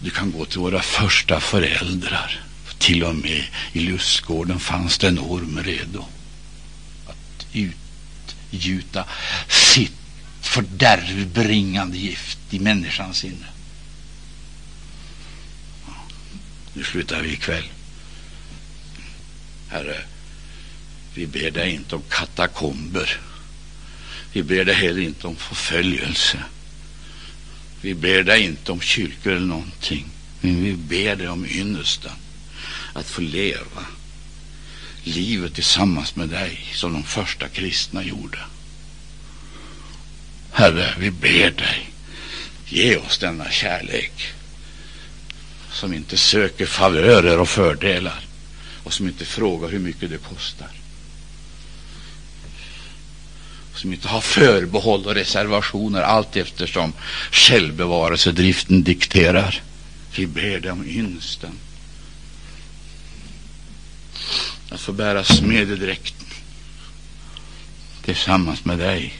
[0.00, 2.43] du kan gå till våra första föräldrar.
[2.84, 6.04] Till och med i lustgården fanns det en orm redo
[7.06, 9.04] att utgjuta
[9.48, 9.92] sitt
[10.40, 13.46] fördärvbringande gift i människans sinne.
[16.72, 17.64] Nu slutar vi ikväll.
[19.68, 20.04] Herre,
[21.14, 23.20] vi ber dig inte om katakomber.
[24.32, 26.38] Vi ber dig heller inte om förföljelse.
[27.80, 30.06] Vi ber dig inte om kyrkor eller någonting.
[30.40, 32.12] Men vi ber dig om ynnesten
[32.94, 33.86] att få leva
[35.04, 38.38] livet tillsammans med dig som de första kristna gjorde.
[40.52, 41.90] Herre, vi ber dig,
[42.66, 44.32] ge oss denna kärlek
[45.72, 48.26] som inte söker favörer och fördelar
[48.84, 50.68] och som inte frågar hur mycket det kostar.
[53.74, 56.92] Som inte har förbehåll och reservationer allt eftersom
[57.30, 59.62] självbevarelsedriften dikterar.
[60.16, 61.58] Vi ber dig om ynsten
[64.74, 66.26] att få bära smededräkten
[68.02, 69.12] tillsammans med dig.